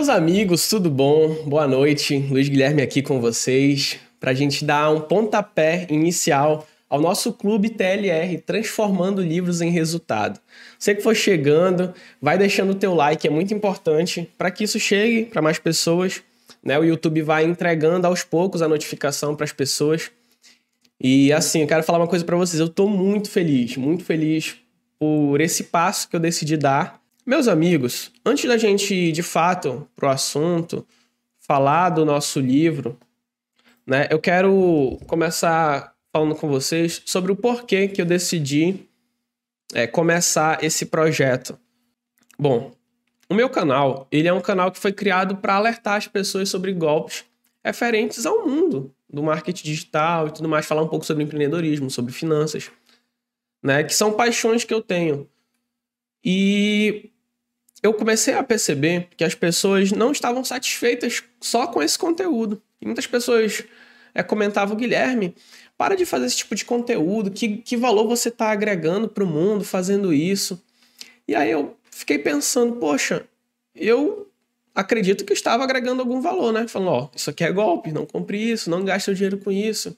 [0.00, 1.44] Meus amigos, tudo bom?
[1.44, 2.16] Boa noite.
[2.30, 7.68] Luiz Guilherme aqui com vocês para a gente dar um pontapé inicial ao nosso clube
[7.68, 10.40] TLR, transformando livros em resultado.
[10.78, 14.80] Você que for chegando, vai deixando o teu like, é muito importante para que isso
[14.80, 16.22] chegue para mais pessoas.
[16.64, 16.78] Né?
[16.78, 20.10] O YouTube vai entregando aos poucos a notificação para as pessoas.
[20.98, 22.58] E assim, eu quero falar uma coisa para vocês.
[22.58, 24.56] Eu estou muito feliz, muito feliz
[24.98, 26.99] por esse passo que eu decidi dar.
[27.30, 30.84] Meus amigos, antes da gente ir de fato pro assunto,
[31.38, 32.98] falar do nosso livro,
[33.86, 34.08] né?
[34.10, 38.80] Eu quero começar falando com vocês sobre o porquê que eu decidi
[39.72, 41.56] é, começar esse projeto.
[42.36, 42.72] Bom,
[43.28, 46.72] o meu canal, ele é um canal que foi criado para alertar as pessoas sobre
[46.72, 47.24] golpes
[47.64, 52.12] referentes ao mundo do marketing digital e tudo mais, falar um pouco sobre empreendedorismo, sobre
[52.12, 52.72] finanças,
[53.62, 53.84] né?
[53.84, 55.30] Que são paixões que eu tenho.
[56.24, 57.09] E
[57.82, 62.60] eu comecei a perceber que as pessoas não estavam satisfeitas só com esse conteúdo.
[62.80, 63.64] E muitas pessoas
[64.14, 65.34] é, comentavam, Guilherme,
[65.76, 69.26] para de fazer esse tipo de conteúdo, que, que valor você está agregando para o
[69.26, 70.62] mundo fazendo isso?
[71.26, 73.24] E aí eu fiquei pensando, poxa,
[73.74, 74.30] eu
[74.74, 76.68] acredito que estava agregando algum valor, né?
[76.68, 79.96] Falando, ó, isso aqui é golpe, não compre isso, não gaste seu dinheiro com isso.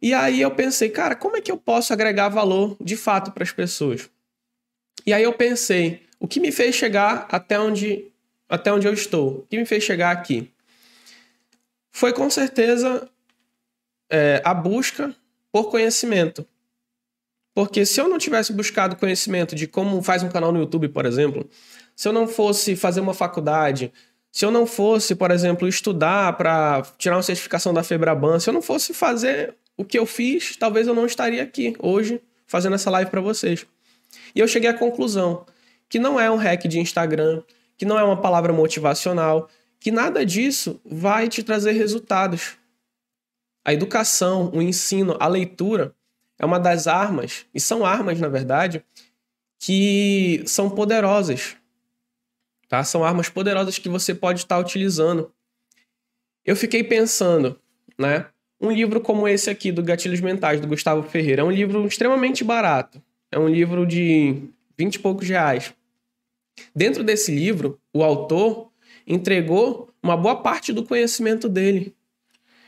[0.00, 3.44] E aí eu pensei, cara, como é que eu posso agregar valor de fato para
[3.44, 4.10] as pessoas?
[5.06, 8.06] E aí eu pensei, o que me fez chegar até onde,
[8.48, 9.38] até onde eu estou?
[9.38, 10.48] O que me fez chegar aqui?
[11.90, 13.08] Foi com certeza
[14.08, 15.12] é, a busca
[15.50, 16.46] por conhecimento.
[17.52, 21.06] Porque se eu não tivesse buscado conhecimento de como faz um canal no YouTube, por
[21.06, 21.50] exemplo,
[21.96, 23.92] se eu não fosse fazer uma faculdade,
[24.30, 28.54] se eu não fosse, por exemplo, estudar para tirar uma certificação da Febraban, se eu
[28.54, 32.90] não fosse fazer o que eu fiz, talvez eu não estaria aqui hoje fazendo essa
[32.90, 33.66] live para vocês.
[34.36, 35.44] E eu cheguei à conclusão
[35.92, 37.42] que não é um hack de Instagram,
[37.76, 42.56] que não é uma palavra motivacional, que nada disso vai te trazer resultados.
[43.62, 45.94] A educação, o ensino, a leitura
[46.38, 48.82] é uma das armas, e são armas, na verdade,
[49.58, 51.56] que são poderosas.
[52.70, 52.82] Tá?
[52.84, 55.30] São armas poderosas que você pode estar utilizando.
[56.42, 57.60] Eu fiquei pensando,
[57.98, 58.24] né?
[58.58, 62.42] Um livro como esse aqui, do Gatilhos Mentais, do Gustavo Ferreira, é um livro extremamente
[62.42, 63.02] barato.
[63.30, 64.42] É um livro de
[64.78, 65.74] 20 e poucos reais.
[66.74, 68.70] Dentro desse livro, o autor
[69.06, 71.94] entregou uma boa parte do conhecimento dele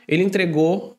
[0.07, 0.97] ele entregou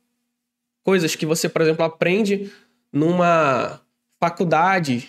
[0.83, 2.53] coisas que você, por exemplo, aprende
[2.93, 3.81] numa
[4.21, 5.09] faculdade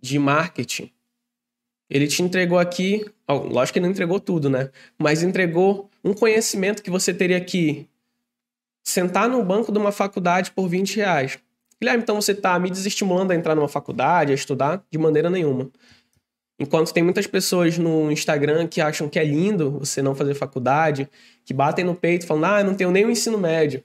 [0.00, 0.90] de marketing.
[1.88, 4.70] Ele te entregou aqui, lógico que não entregou tudo, né?
[4.96, 7.88] Mas entregou um conhecimento que você teria que
[8.82, 11.38] sentar no banco de uma faculdade por 20 reais.
[11.80, 14.84] Guilherme, então você está me desestimulando a entrar numa faculdade, a estudar?
[14.90, 15.70] De maneira nenhuma.
[16.60, 21.08] Enquanto tem muitas pessoas no Instagram que acham que é lindo você não fazer faculdade,
[21.42, 23.82] que batem no peito falando, ah, não tenho nem o ensino médio.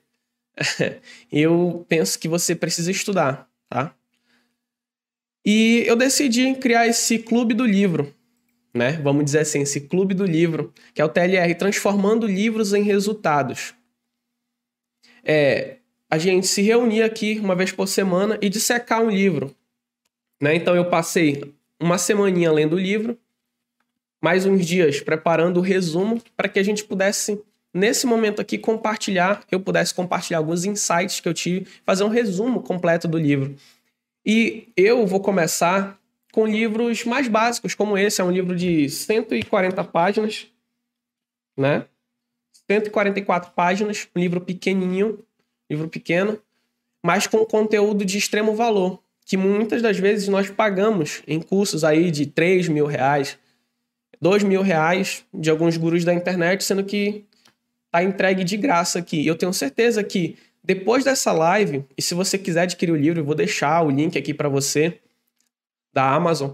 [1.32, 3.96] eu penso que você precisa estudar, tá?
[5.46, 8.14] E eu decidi criar esse clube do livro,
[8.74, 9.00] né?
[9.02, 13.74] Vamos dizer assim, esse clube do livro, que é o TLR, transformando livros em resultados.
[15.24, 15.78] É,
[16.10, 19.56] a gente se reunia aqui uma vez por semana e dissecar um livro.
[20.42, 20.56] Né?
[20.56, 23.18] Então eu passei uma semaninha lendo o livro,
[24.22, 27.42] mais uns dias preparando o resumo para que a gente pudesse,
[27.74, 32.62] nesse momento aqui, compartilhar, eu pudesse compartilhar alguns insights que eu tive, fazer um resumo
[32.64, 33.56] completo do livro.
[34.26, 36.00] E eu vou começar
[36.34, 40.48] com livros mais básicos, como esse, é um livro de 140 páginas,
[41.56, 41.86] né?
[42.70, 45.24] 144 páginas, um livro pequenininho,
[45.70, 46.42] livro pequeno,
[47.06, 52.12] mas com conteúdo de extremo valor que muitas das vezes nós pagamos em cursos aí
[52.12, 53.38] de 3 mil reais,
[54.22, 57.26] 2 mil reais de alguns gurus da internet, sendo que
[57.92, 59.26] tá entregue de graça aqui.
[59.26, 63.26] Eu tenho certeza que depois dessa live, e se você quiser adquirir o livro, eu
[63.26, 65.00] vou deixar o link aqui para você
[65.92, 66.52] da Amazon.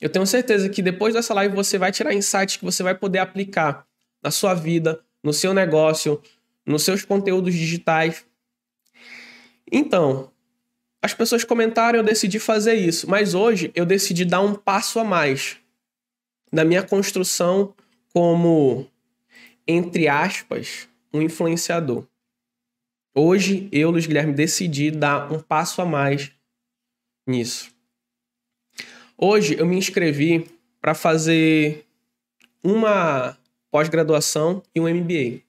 [0.00, 3.20] Eu tenho certeza que depois dessa live você vai tirar insights que você vai poder
[3.20, 3.86] aplicar
[4.20, 6.20] na sua vida, no seu negócio,
[6.66, 8.24] nos seus conteúdos digitais.
[9.70, 10.31] Então,
[11.02, 13.10] as pessoas comentaram, eu decidi fazer isso.
[13.10, 15.58] Mas hoje eu decidi dar um passo a mais
[16.50, 17.74] na minha construção
[18.12, 18.86] como,
[19.66, 22.06] entre aspas, um influenciador.
[23.14, 26.30] Hoje eu, Luiz Guilherme, decidi dar um passo a mais
[27.26, 27.70] nisso.
[29.18, 30.46] Hoje eu me inscrevi
[30.80, 31.84] para fazer
[32.62, 33.36] uma
[33.70, 35.40] pós-graduação e um MBA.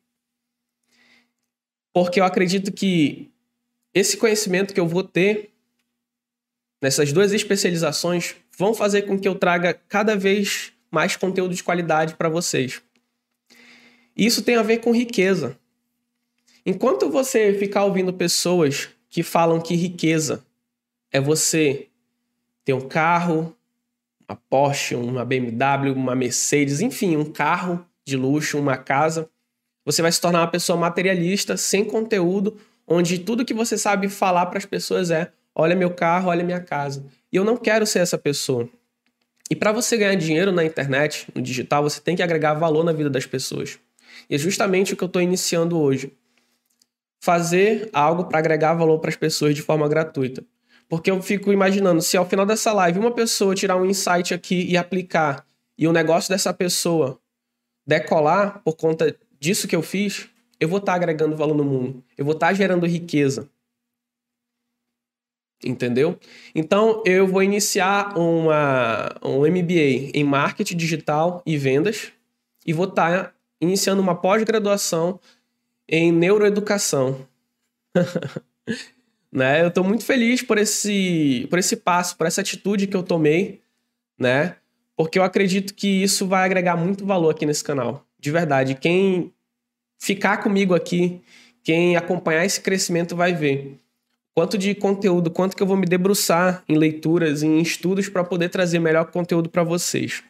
[1.94, 3.33] Porque eu acredito que
[3.94, 5.52] esse conhecimento que eu vou ter
[6.82, 12.16] nessas duas especializações vão fazer com que eu traga cada vez mais conteúdo de qualidade
[12.16, 12.82] para vocês.
[14.16, 15.58] Isso tem a ver com riqueza.
[16.66, 20.46] Enquanto você ficar ouvindo pessoas que falam que riqueza
[21.12, 21.88] é você
[22.64, 23.56] ter um carro,
[24.28, 29.30] uma Porsche, uma BMW, uma Mercedes, enfim, um carro de luxo, uma casa,
[29.86, 32.58] você vai se tornar uma pessoa materialista, sem conteúdo,
[32.88, 36.60] onde tudo que você sabe falar para as pessoas é: olha meu carro, olha minha
[36.60, 37.06] casa.
[37.32, 38.70] E eu não quero ser essa pessoa.
[39.50, 42.94] E para você ganhar dinheiro na internet, no digital, você tem que agregar valor na
[42.94, 43.78] vida das pessoas.
[44.30, 46.14] E é justamente o que eu estou iniciando hoje.
[47.20, 50.44] Fazer algo para agregar valor para as pessoas de forma gratuita.
[50.90, 54.66] Porque eu fico imaginando, se ao final dessa live uma pessoa tirar um insight aqui
[54.70, 55.46] e aplicar,
[55.78, 57.20] e o negócio dessa pessoa
[57.86, 60.30] decolar por conta disso que eu fiz,
[60.64, 62.02] eu vou estar tá agregando valor no mundo.
[62.18, 63.50] Eu vou estar tá gerando riqueza.
[65.62, 66.18] Entendeu?
[66.56, 72.14] Então, eu vou iniciar uma, um MBA em marketing digital e vendas
[72.66, 75.20] e vou estar tá iniciando uma pós-graduação
[75.88, 77.28] em neuroeducação.
[79.30, 79.64] né?
[79.64, 83.62] Eu estou muito feliz por esse, por esse passo, por essa atitude que eu tomei,
[84.18, 84.56] né?
[84.96, 88.06] Porque eu acredito que isso vai agregar muito valor aqui nesse canal.
[88.18, 88.76] De verdade.
[88.76, 89.34] Quem
[90.04, 91.22] ficar comigo aqui,
[91.64, 93.80] quem acompanhar esse crescimento vai ver
[94.36, 98.50] quanto de conteúdo, quanto que eu vou me debruçar em leituras, em estudos para poder
[98.50, 100.22] trazer melhor conteúdo para vocês.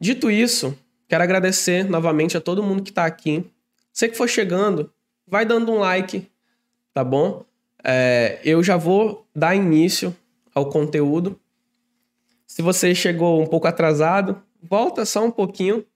[0.00, 0.76] Dito isso,
[1.06, 3.44] quero agradecer novamente a todo mundo que está aqui.
[3.92, 4.90] Você que for chegando,
[5.28, 6.28] vai dando um like,
[6.92, 7.44] tá bom?
[7.84, 10.12] É, eu já vou dar início
[10.52, 11.38] ao conteúdo.
[12.48, 15.86] Se você chegou um pouco atrasado, volta só um pouquinho,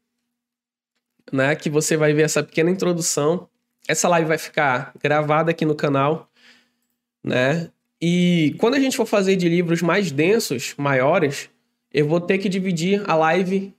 [1.33, 1.55] né?
[1.57, 3.49] Que você vai ver essa pequena introdução.
[3.87, 6.29] Essa live vai ficar gravada aqui no canal
[7.23, 7.71] né?
[8.01, 11.51] E quando a gente for fazer de livros mais densos, maiores,
[11.93, 13.75] eu vou ter que dividir a live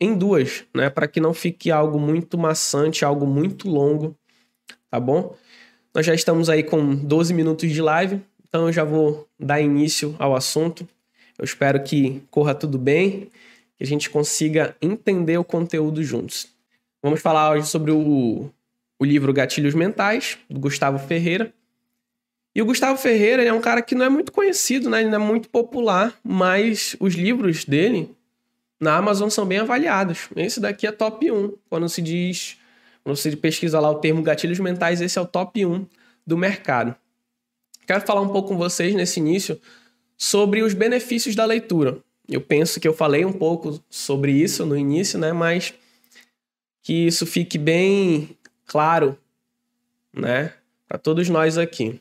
[0.00, 0.88] em duas, né?
[0.88, 4.16] Para que não fique algo muito maçante, algo muito longo,
[4.90, 5.36] tá bom?
[5.94, 10.14] Nós já estamos aí com 12 minutos de live, então eu já vou dar início
[10.18, 10.88] ao assunto.
[11.38, 13.30] Eu espero que corra tudo bem,
[13.76, 16.48] que a gente consiga entender o conteúdo juntos.
[17.02, 18.50] Vamos falar hoje sobre o,
[18.98, 21.52] o livro Gatilhos Mentais, do Gustavo Ferreira.
[22.54, 25.00] E o Gustavo Ferreira é um cara que não é muito conhecido, né?
[25.00, 28.10] Ele não é muito popular, mas os livros dele
[28.80, 30.28] na Amazon são bem avaliados.
[30.34, 31.52] Esse daqui é top 1.
[31.70, 32.56] Quando se diz,
[33.04, 35.86] quando se pesquisa lá o termo gatilhos mentais, esse é o top 1
[36.26, 36.96] do mercado.
[37.86, 39.60] Quero falar um pouco com vocês nesse início
[40.16, 41.98] sobre os benefícios da leitura.
[42.28, 45.32] Eu penso que eu falei um pouco sobre isso no início, né?
[45.32, 45.72] Mas
[46.88, 48.34] que isso fique bem
[48.66, 49.18] claro,
[50.10, 50.54] né,
[50.88, 52.00] para todos nós aqui.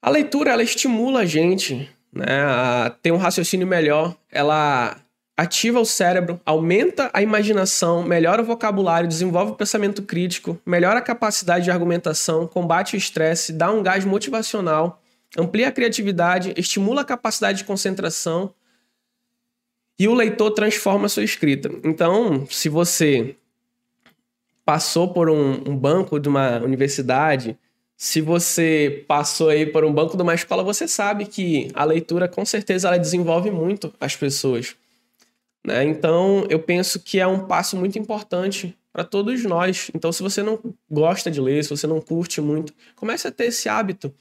[0.00, 4.96] A leitura ela estimula a gente né, a ter um raciocínio melhor, ela
[5.36, 11.02] ativa o cérebro, aumenta a imaginação, melhora o vocabulário, desenvolve o pensamento crítico, melhora a
[11.02, 15.02] capacidade de argumentação, combate o estresse, dá um gás motivacional,
[15.36, 18.54] amplia a criatividade, estimula a capacidade de concentração
[19.98, 21.70] e o leitor transforma a sua escrita.
[21.84, 23.36] Então, se você
[24.64, 27.58] passou por um, um banco de uma universidade,
[27.96, 32.26] se você passou aí por um banco de uma escola, você sabe que a leitura,
[32.26, 34.74] com certeza, ela desenvolve muito as pessoas.
[35.64, 35.84] Né?
[35.84, 39.90] Então, eu penso que é um passo muito importante para todos nós.
[39.94, 40.58] Então, se você não
[40.90, 44.12] gosta de ler, se você não curte muito, comece a ter esse hábito.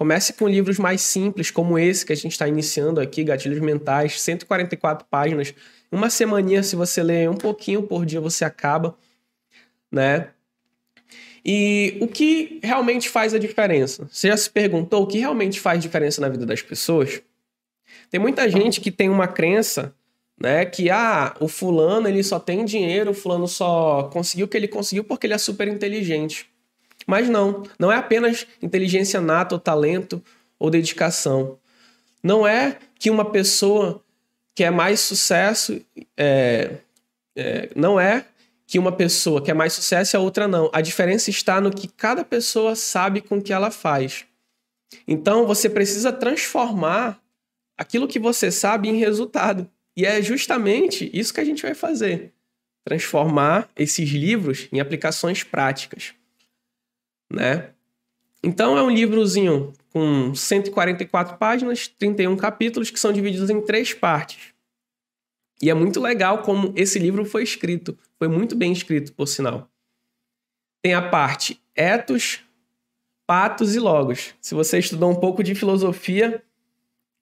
[0.00, 4.18] Comece com livros mais simples, como esse que a gente está iniciando aqui, Gatilhos Mentais,
[4.22, 5.52] 144 páginas.
[5.92, 8.96] Uma semaninha, se você ler um pouquinho por dia, você acaba,
[9.92, 10.28] né?
[11.44, 14.08] E o que realmente faz a diferença?
[14.10, 17.20] Você já se perguntou o que realmente faz diferença na vida das pessoas?
[18.10, 19.94] Tem muita gente que tem uma crença,
[20.40, 24.56] né, que ah, o fulano ele só tem dinheiro, o fulano só conseguiu o que
[24.56, 26.48] ele conseguiu porque ele é super inteligente.
[27.06, 30.22] Mas não, não é apenas inteligência nata ou talento
[30.58, 31.58] ou dedicação.
[32.22, 34.02] Não é que uma pessoa
[34.54, 35.80] que é mais sucesso
[36.16, 36.76] é,
[37.36, 38.26] é, não é
[38.66, 40.70] que uma pessoa quer mais sucesso e a outra não.
[40.72, 44.26] A diferença está no que cada pessoa sabe com que ela faz.
[45.08, 47.20] Então você precisa transformar
[47.76, 49.68] aquilo que você sabe em resultado.
[49.96, 52.32] E é justamente isso que a gente vai fazer.
[52.84, 56.14] Transformar esses livros em aplicações práticas,
[57.32, 57.70] né?
[58.42, 64.54] Então é um livrozinho com 144 páginas, 31 capítulos que são divididos em três partes.
[65.62, 67.98] E é muito legal como esse livro foi escrito.
[68.18, 69.70] Foi muito bem escrito, por sinal.
[70.82, 72.40] Tem a parte etos,
[73.26, 74.34] patos e logos.
[74.40, 76.42] Se você estudou um pouco de filosofia,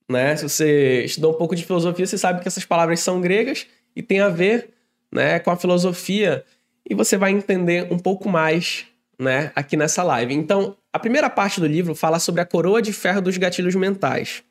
[0.09, 0.37] né?
[0.37, 4.03] Se você estudou um pouco de filosofia, você sabe que essas palavras são gregas e
[4.03, 4.71] tem a ver,
[5.13, 6.45] né, com a filosofia
[6.89, 8.87] e você vai entender um pouco mais,
[9.19, 10.33] né, aqui nessa live.
[10.35, 14.43] Então, a primeira parte do livro fala sobre a coroa de ferro dos gatilhos mentais.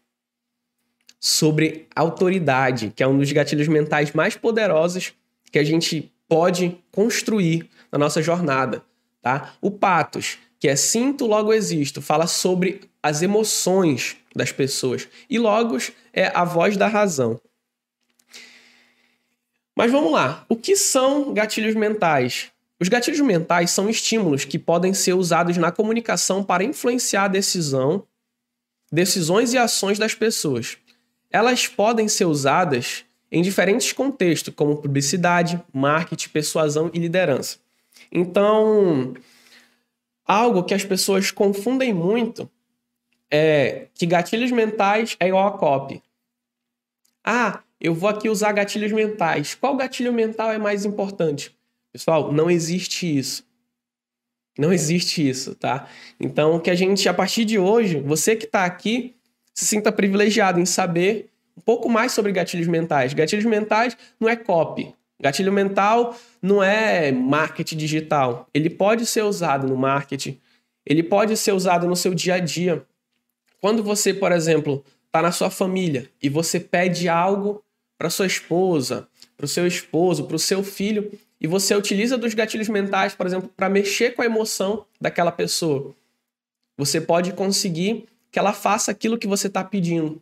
[1.20, 5.14] Sobre autoridade, que é um dos gatilhos mentais mais poderosos
[5.52, 8.84] que a gente pode construir na nossa jornada,
[9.22, 9.54] tá?
[9.62, 15.08] O patos, que é sinto, logo existo, fala sobre as emoções das pessoas.
[15.30, 17.40] E logos é a voz da razão.
[19.76, 20.46] Mas vamos lá.
[20.50, 22.52] O que são gatilhos mentais?
[22.80, 28.06] Os gatilhos mentais são estímulos que podem ser usados na comunicação para influenciar a decisão,
[28.92, 30.78] decisões e ações das pessoas.
[31.32, 37.58] Elas podem ser usadas em diferentes contextos, como publicidade, marketing, persuasão e liderança.
[38.12, 39.16] Então,
[40.24, 42.50] algo que as pessoas confundem muito
[43.30, 46.02] é que gatilhos mentais é igual a copy.
[47.24, 49.56] Ah, eu vou aqui usar gatilhos mentais.
[49.56, 51.57] Qual gatilho mental é mais importante?
[51.98, 53.44] Pessoal, não existe isso.
[54.56, 55.88] Não existe isso, tá?
[56.20, 59.16] Então, que a gente, a partir de hoje, você que está aqui,
[59.52, 63.16] se sinta privilegiado em saber um pouco mais sobre gatilhos mentais.
[63.16, 64.94] Gatilhos mentais não é copy.
[65.20, 68.48] Gatilho mental não é marketing digital.
[68.54, 70.40] Ele pode ser usado no marketing,
[70.86, 72.86] ele pode ser usado no seu dia a dia.
[73.60, 77.64] Quando você, por exemplo, está na sua família e você pede algo
[77.98, 82.34] para sua esposa, para o seu esposo, para o seu filho, e você utiliza dos
[82.34, 85.94] gatilhos mentais, por exemplo, para mexer com a emoção daquela pessoa,
[86.76, 90.22] você pode conseguir que ela faça aquilo que você está pedindo.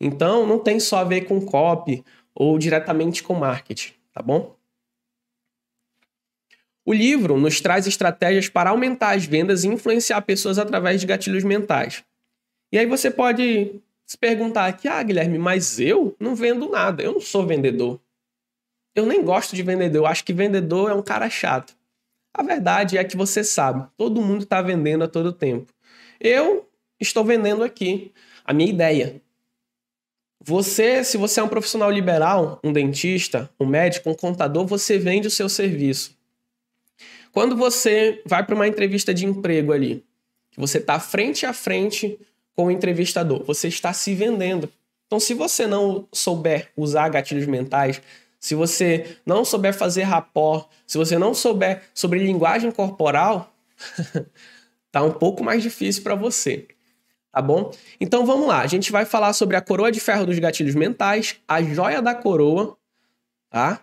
[0.00, 4.54] Então, não tem só a ver com copy ou diretamente com marketing, tá bom?
[6.84, 11.42] O livro nos traz estratégias para aumentar as vendas e influenciar pessoas através de gatilhos
[11.42, 12.04] mentais.
[12.70, 17.12] E aí você pode se perguntar aqui, ah, Guilherme, mas eu não vendo nada, eu
[17.12, 18.00] não sou vendedor.
[18.96, 21.76] Eu nem gosto de vendedor, eu acho que vendedor é um cara chato.
[22.32, 25.72] A verdade é que você sabe, todo mundo está vendendo a todo tempo.
[26.18, 28.10] Eu estou vendendo aqui
[28.42, 29.20] a minha ideia,
[30.48, 35.26] você, se você é um profissional liberal, um dentista, um médico, um contador, você vende
[35.26, 36.16] o seu serviço.
[37.32, 40.04] Quando você vai para uma entrevista de emprego ali,
[40.56, 42.18] você está frente a frente
[42.54, 44.70] com o entrevistador, você está se vendendo.
[45.06, 48.00] Então, se você não souber usar gatilhos mentais,
[48.46, 53.52] se você não souber fazer rapport, se você não souber sobre linguagem corporal,
[54.92, 56.68] tá um pouco mais difícil para você
[57.32, 57.70] tá bom?
[58.00, 61.36] Então vamos lá, a gente vai falar sobre a coroa de ferro dos gatilhos mentais,
[61.46, 62.78] a joia da coroa,
[63.50, 63.80] tá?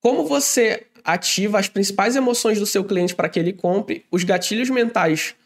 [0.00, 4.68] Como você ativa as principais emoções do seu cliente para que ele compre, os gatilhos
[4.70, 5.36] mentais,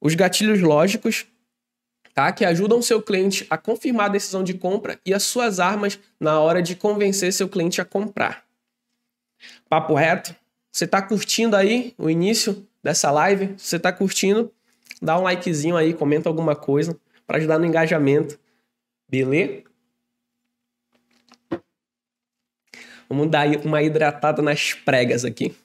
[0.00, 1.26] os gatilhos lógicos,
[2.20, 2.32] tá?
[2.32, 6.38] Que ajudam seu cliente a confirmar a decisão de compra e as suas armas na
[6.38, 8.44] hora de convencer seu cliente a comprar.
[9.70, 10.36] Papo reto?
[10.70, 13.54] Você está curtindo aí o início dessa live?
[13.56, 14.52] Você está curtindo?
[15.00, 16.94] dá um likezinho aí, comenta alguma coisa
[17.26, 18.38] para ajudar no engajamento.
[19.08, 19.62] Beleza?
[23.08, 25.56] Vamos dar uma hidratada nas pregas aqui.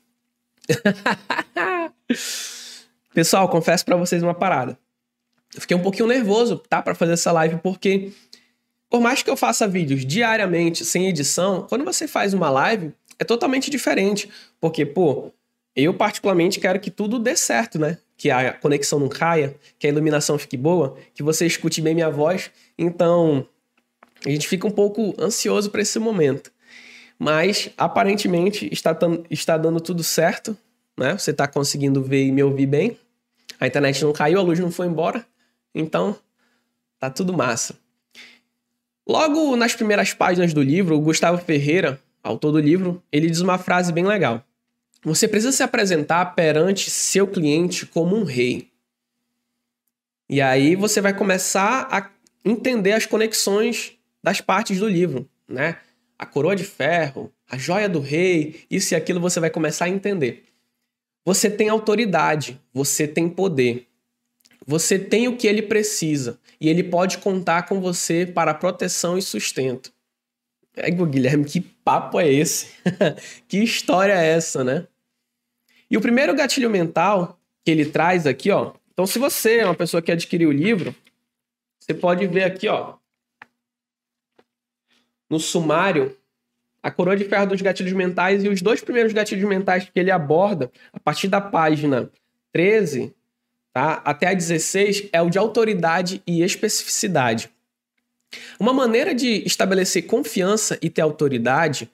[3.14, 4.80] Pessoal, confesso para vocês uma parada.
[5.54, 8.12] Eu fiquei um pouquinho nervoso, tá, para fazer essa live porque
[8.90, 13.24] por mais que eu faça vídeos diariamente sem edição, quando você faz uma live é
[13.24, 15.32] totalmente diferente, porque pô,
[15.76, 17.98] eu particularmente quero que tudo dê certo, né?
[18.18, 22.10] que a conexão não caia, que a iluminação fique boa, que você escute bem minha
[22.10, 22.50] voz.
[22.78, 23.48] Então,
[24.26, 26.52] a gente fica um pouco ansioso para esse momento.
[27.20, 28.98] Mas, aparentemente, está,
[29.30, 30.58] está dando tudo certo,
[30.98, 31.18] né?
[31.18, 32.98] Você está conseguindo ver e me ouvir bem.
[33.60, 35.26] A internet não caiu, a luz não foi embora.
[35.76, 36.18] Então,
[36.98, 37.76] tá tudo massa.
[39.06, 43.58] Logo nas primeiras páginas do livro, o Gustavo Ferreira, autor do livro, ele diz uma
[43.58, 44.44] frase bem legal.
[45.04, 48.72] Você precisa se apresentar perante seu cliente como um rei.
[50.28, 52.10] E aí você vai começar a
[52.44, 55.78] entender as conexões das partes do livro, né?
[56.18, 59.90] A coroa de ferro, a joia do rei, isso e aquilo você vai começar a
[59.90, 60.46] entender.
[61.24, 63.88] Você tem autoridade, você tem poder.
[64.66, 69.22] Você tem o que ele precisa e ele pode contar com você para proteção e
[69.22, 69.94] sustento.
[70.76, 72.72] É, Guilherme, que papo é esse?
[73.48, 74.88] que história é essa, né?
[75.90, 78.74] E o primeiro gatilho mental que ele traz aqui, ó.
[78.92, 80.96] Então, se você é uma pessoa que adquiriu o livro,
[81.80, 82.96] você pode ver aqui, ó,
[85.30, 86.16] no sumário,
[86.82, 90.12] a coroa de ferro dos gatilhos mentais e os dois primeiros gatilhos mentais que ele
[90.12, 92.10] aborda, a partir da página
[92.52, 93.14] 13
[93.76, 97.50] tá, até a 16, é o de autoridade e especificidade.
[98.58, 101.92] Uma maneira de estabelecer confiança e ter autoridade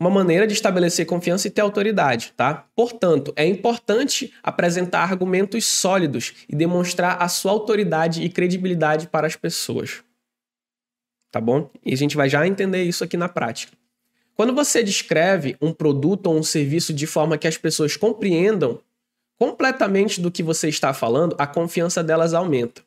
[0.00, 2.68] uma maneira de estabelecer confiança e ter autoridade, tá?
[2.76, 9.34] Portanto, é importante apresentar argumentos sólidos e demonstrar a sua autoridade e credibilidade para as
[9.34, 10.04] pessoas.
[11.32, 11.68] Tá bom?
[11.84, 13.76] E a gente vai já entender isso aqui na prática.
[14.36, 18.80] Quando você descreve um produto ou um serviço de forma que as pessoas compreendam
[19.38, 22.82] completamente do que você está falando, a confiança delas aumenta.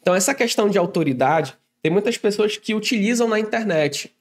[0.00, 4.14] Então, essa questão de autoridade, tem muitas pessoas que utilizam na internet,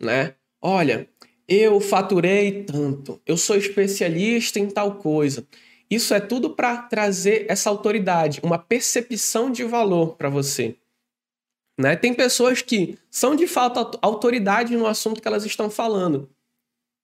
[0.00, 0.34] né?
[0.60, 1.08] Olha,
[1.48, 5.46] eu faturei tanto, eu sou especialista em tal coisa.
[5.88, 10.76] Isso é tudo para trazer essa autoridade, uma percepção de valor para você.
[11.78, 11.94] Né?
[11.94, 16.28] Tem pessoas que são de fato autoridade no assunto que elas estão falando,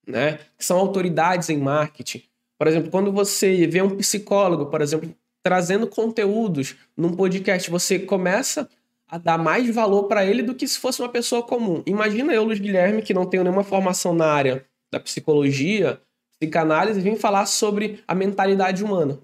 [0.07, 0.38] né?
[0.57, 2.23] Que são autoridades em marketing.
[2.62, 8.69] Por exemplo, quando você vê um psicólogo, por exemplo, trazendo conteúdos num podcast, você começa
[9.09, 11.83] a dar mais valor para ele do que se fosse uma pessoa comum.
[11.85, 16.00] Imagina eu, Luiz Guilherme, que não tenho nenhuma formação na área da psicologia,
[16.38, 19.19] psicanálise, vim falar sobre a mentalidade humana.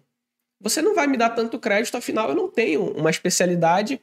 [0.61, 4.01] Você não vai me dar tanto crédito, afinal eu não tenho uma especialidade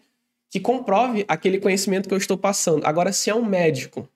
[0.49, 2.85] que comprove aquele conhecimento que eu estou passando.
[2.85, 4.07] Agora, se é um médico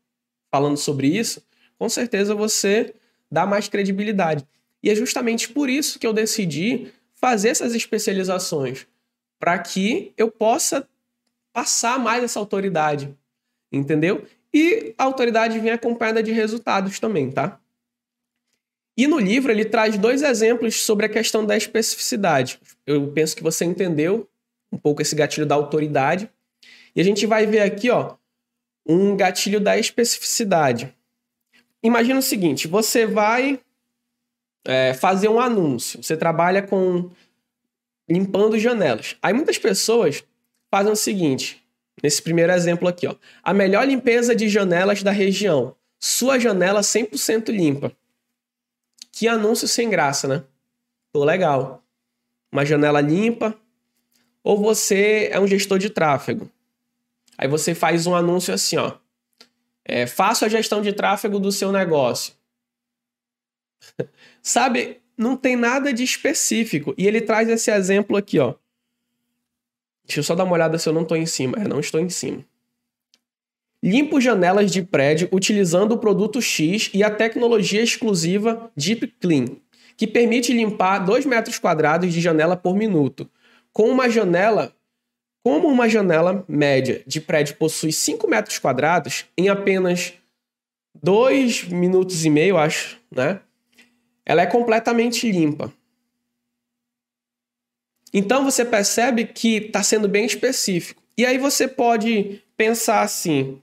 [0.50, 1.44] falando sobre isso,
[1.78, 2.94] com certeza você
[3.30, 4.48] dá mais credibilidade.
[4.82, 8.88] E é justamente por isso que eu decidi fazer essas especializações,
[9.40, 10.88] para que eu possa
[11.52, 13.14] passar mais essa autoridade,
[13.72, 14.26] entendeu?
[14.54, 17.60] E a autoridade vem acompanhada de resultados também, tá?
[18.98, 22.60] E no livro ele traz dois exemplos sobre a questão da especificidade.
[22.86, 24.28] Eu penso que você entendeu
[24.72, 26.30] um pouco esse gatilho da autoridade.
[26.96, 28.16] E a gente vai ver aqui, ó,
[28.86, 30.94] um gatilho da especificidade.
[31.82, 33.60] Imagina o seguinte: você vai
[34.66, 37.10] é, fazer um anúncio, você trabalha com
[38.10, 39.16] limpando janelas.
[39.22, 40.24] Aí muitas pessoas
[40.72, 41.64] fazem o seguinte,
[42.02, 43.16] nesse primeiro exemplo aqui, ó.
[43.44, 45.76] A melhor limpeza de janelas da região.
[46.00, 47.92] Sua janela 100% limpa.
[49.12, 50.44] Que anúncio sem graça, né?
[51.12, 51.84] Pô, legal.
[52.52, 53.54] Uma janela limpa.
[54.44, 56.50] Ou você é um gestor de tráfego.
[57.38, 58.98] Aí você faz um anúncio assim, ó.
[59.84, 62.34] É, faça a gestão de tráfego do seu negócio.
[64.42, 66.94] Sabe, não tem nada de específico.
[66.98, 68.56] E ele traz esse exemplo aqui, ó.
[70.06, 71.58] Deixa eu só dar uma olhada se eu não estou em cima.
[71.60, 72.44] É, não estou em cima.
[73.82, 79.46] Limpo janelas de prédio utilizando o produto X e a tecnologia exclusiva Deep Clean,
[79.96, 83.30] que permite limpar 2 metros quadrados de janela por minuto.
[83.72, 84.74] Com uma janela,
[85.44, 90.14] como uma janela média de prédio possui 5 metros quadrados, em apenas
[91.02, 93.40] 2 minutos e meio, acho, né?
[94.30, 95.74] Ela é completamente limpa.
[98.14, 101.02] Então você percebe que está sendo bem específico.
[101.18, 103.60] E aí você pode pensar assim.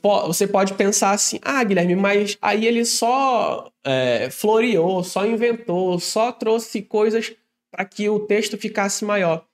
[0.00, 5.98] Po você pode pensar assim, ah, Guilherme, mas aí ele só é, floreou, só inventou,
[5.98, 7.34] só trouxe coisas
[7.72, 9.44] para que o texto ficasse maior.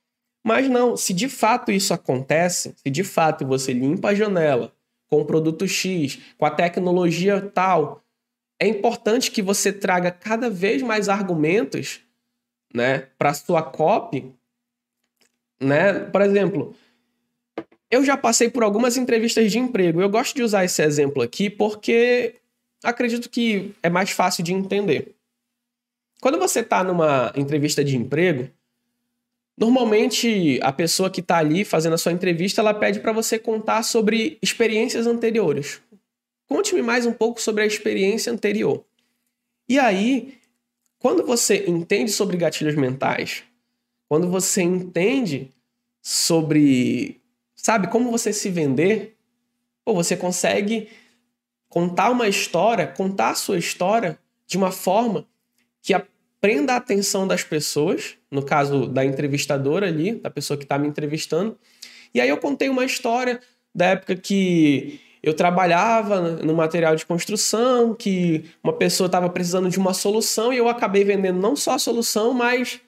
[0.45, 4.71] Mas não, se de fato isso acontece, se de fato você limpa a janela
[5.07, 8.03] com o produto X, com a tecnologia tal,
[8.59, 12.01] é importante que você traga cada vez mais argumentos
[12.73, 14.31] né, para sua copy,
[15.59, 15.93] né?
[15.99, 16.75] Por exemplo,
[17.89, 20.01] eu já passei por algumas entrevistas de emprego.
[20.01, 22.35] Eu gosto de usar esse exemplo aqui porque
[22.83, 25.15] acredito que é mais fácil de entender.
[26.21, 28.49] Quando você está numa entrevista de emprego,
[29.57, 33.83] normalmente a pessoa que está ali fazendo a sua entrevista, ela pede para você contar
[33.83, 35.81] sobre experiências anteriores.
[36.49, 38.83] Conte-me mais um pouco sobre a experiência anterior.
[39.67, 40.39] E aí,
[40.97, 43.43] quando você entende sobre gatilhos mentais,
[44.07, 45.53] quando você entende
[46.01, 47.21] sobre,
[47.55, 49.15] sabe, como você se vender,
[49.85, 50.89] pô, você consegue
[51.69, 55.27] contar uma história, contar a sua história de uma forma
[55.83, 55.93] que
[56.41, 60.87] prenda a atenção das pessoas, no caso da entrevistadora ali, da pessoa que está me
[60.87, 61.59] entrevistando.
[62.11, 63.39] E aí eu contei uma história
[63.75, 69.77] da época que eu trabalhava no material de construção, que uma pessoa estava precisando de
[69.77, 72.79] uma solução e eu acabei vendendo não só a solução, mas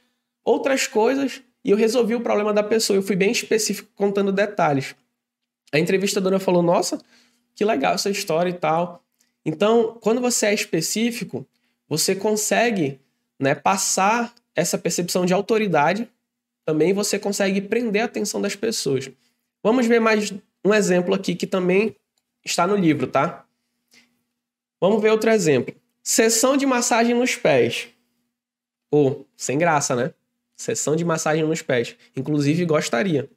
[0.43, 2.97] outras coisas e eu resolvi o problema da pessoa.
[2.97, 4.95] Eu fui bem específico contando detalhes.
[5.71, 6.99] A entrevistadora falou: Nossa,
[7.55, 9.03] que legal essa história e tal.
[9.45, 11.45] Então, quando você é específico,
[11.87, 12.99] você consegue
[13.39, 16.07] né, passar essa percepção de autoridade.
[16.65, 19.09] Também você consegue prender a atenção das pessoas.
[19.63, 20.31] Vamos ver mais
[20.63, 21.95] um exemplo aqui que também
[22.43, 23.45] Está no livro, tá?
[24.79, 25.75] Vamos ver outro exemplo.
[26.03, 27.89] Sessão de massagem nos pés.
[28.89, 30.13] Pô, sem graça, né?
[30.55, 31.95] Sessão de massagem nos pés.
[32.15, 33.29] Inclusive, gostaria.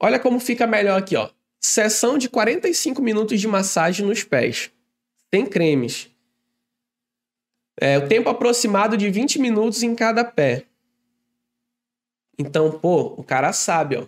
[0.00, 1.30] Olha como fica melhor aqui, ó.
[1.60, 4.70] Sessão de 45 minutos de massagem nos pés.
[5.34, 6.10] Sem cremes.
[7.80, 10.64] É, o tempo aproximado de 20 minutos em cada pé.
[12.38, 14.06] Então, pô, o cara sabe, ó,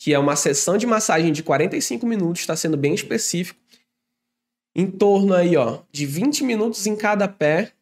[0.00, 3.60] que é uma sessão de massagem de 45 minutos, está sendo bem específico.
[4.74, 7.72] Em torno aí, ó, de 20 minutos em cada pé.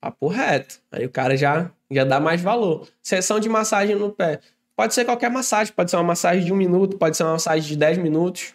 [0.00, 0.78] Papo reto.
[0.92, 2.88] Aí o cara já, já dá mais valor.
[3.02, 4.38] Sessão de massagem no pé.
[4.76, 7.66] Pode ser qualquer massagem, pode ser uma massagem de um minuto, pode ser uma massagem
[7.68, 8.54] de 10 minutos.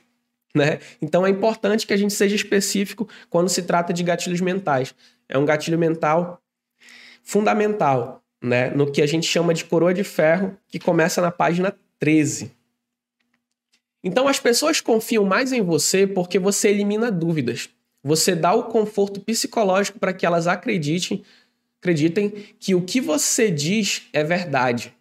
[0.55, 0.79] Né?
[1.01, 4.95] Então é importante que a gente seja específico quando se trata de gatilhos mentais.
[5.27, 6.41] É um gatilho mental
[7.23, 8.69] fundamental, né?
[8.69, 12.51] No que a gente chama de coroa de ferro, que começa na página 13.
[14.03, 17.69] Então as pessoas confiam mais em você porque você elimina dúvidas.
[18.03, 21.23] Você dá o conforto psicológico para que elas acreditem,
[21.79, 24.91] acreditem que o que você diz é verdade.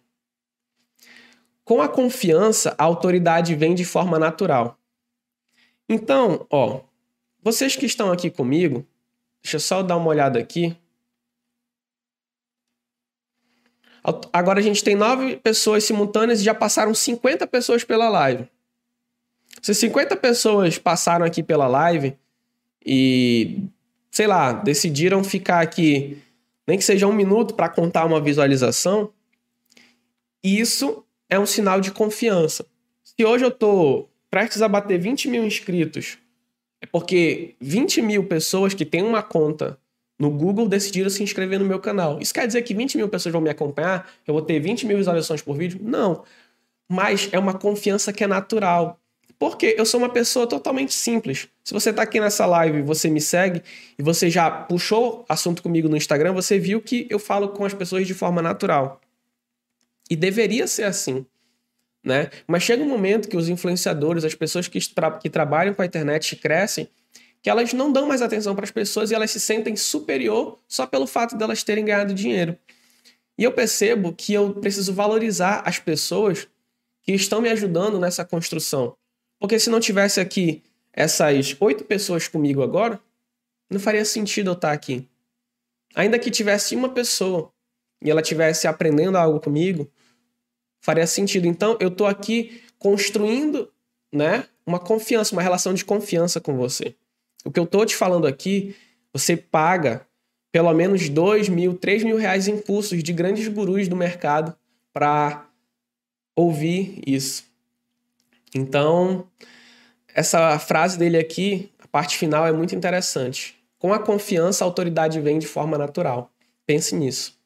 [1.65, 4.77] Com a confiança, a autoridade vem de forma natural.
[5.89, 6.81] Então, ó,
[7.41, 8.85] vocês que estão aqui comigo,
[9.41, 10.77] deixa eu só dar uma olhada aqui.
[14.33, 18.47] Agora a gente tem nove pessoas simultâneas e já passaram 50 pessoas pela live.
[19.61, 22.15] Se 50 pessoas passaram aqui pela live
[22.83, 23.59] e,
[24.09, 26.17] sei lá, decidiram ficar aqui,
[26.67, 29.11] nem que seja um minuto para contar uma visualização,
[30.43, 32.65] isso é um sinal de confiança.
[33.03, 36.17] Se hoje eu estou prestes a bater 20 mil inscritos,
[36.81, 39.77] é porque 20 mil pessoas que têm uma conta
[40.21, 42.21] no Google decidiram se inscrever no meu canal.
[42.21, 44.07] Isso quer dizer que 20 mil pessoas vão me acompanhar?
[44.27, 45.79] Eu vou ter 20 mil visualizações por vídeo?
[45.81, 46.23] Não.
[46.87, 48.99] Mas é uma confiança que é natural.
[49.39, 51.47] Porque eu sou uma pessoa totalmente simples.
[51.63, 53.63] Se você está aqui nessa live, você me segue
[53.97, 57.73] e você já puxou assunto comigo no Instagram, você viu que eu falo com as
[57.73, 59.01] pessoas de forma natural.
[60.07, 61.25] E deveria ser assim.
[62.05, 62.29] Né?
[62.45, 65.85] Mas chega um momento que os influenciadores, as pessoas que, tra que trabalham com a
[65.85, 66.87] internet crescem,
[67.41, 70.85] que elas não dão mais atenção para as pessoas e elas se sentem superior só
[70.85, 72.57] pelo fato delas de terem ganhado dinheiro.
[73.37, 76.47] E eu percebo que eu preciso valorizar as pessoas
[77.01, 78.95] que estão me ajudando nessa construção.
[79.39, 80.61] Porque se não tivesse aqui
[80.93, 82.99] essas oito pessoas comigo agora,
[83.69, 85.07] não faria sentido eu estar aqui.
[85.95, 87.51] Ainda que tivesse uma pessoa
[88.03, 89.89] e ela tivesse aprendendo algo comigo,
[90.79, 91.47] faria sentido.
[91.47, 93.71] Então, eu estou aqui construindo
[94.13, 96.95] né, uma confiança, uma relação de confiança com você.
[97.45, 98.75] O que eu estou te falando aqui,
[99.13, 100.05] você paga
[100.51, 104.55] pelo menos dois mil, três mil reais em cursos de grandes gurus do mercado
[104.93, 105.47] para
[106.35, 107.45] ouvir isso.
[108.53, 109.25] Então,
[110.13, 113.55] essa frase dele aqui, a parte final é muito interessante.
[113.79, 116.29] Com a confiança, a autoridade vem de forma natural.
[116.65, 117.39] Pense nisso.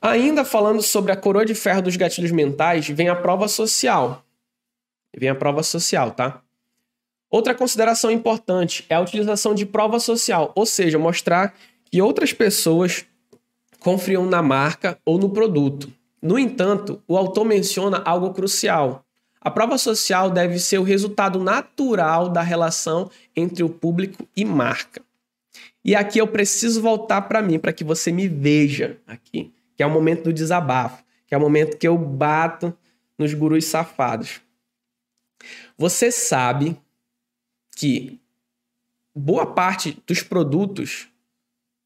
[0.00, 4.24] Ainda falando sobre a coroa de ferro dos gatilhos mentais, vem a prova social.
[5.16, 6.42] Vem a prova social, tá?
[7.30, 13.04] Outra consideração importante é a utilização de prova social, ou seja, mostrar que outras pessoas
[13.78, 15.92] confiam na marca ou no produto.
[16.20, 19.04] No entanto, o autor menciona algo crucial.
[19.40, 25.00] A prova social deve ser o resultado natural da relação entre o público e marca.
[25.82, 29.86] E aqui eu preciso voltar para mim, para que você me veja aqui que é
[29.86, 32.76] o momento do desabafo, que é o momento que eu bato
[33.18, 34.42] nos gurus safados.
[35.78, 36.76] Você sabe
[37.80, 38.20] que
[39.16, 41.08] boa parte dos produtos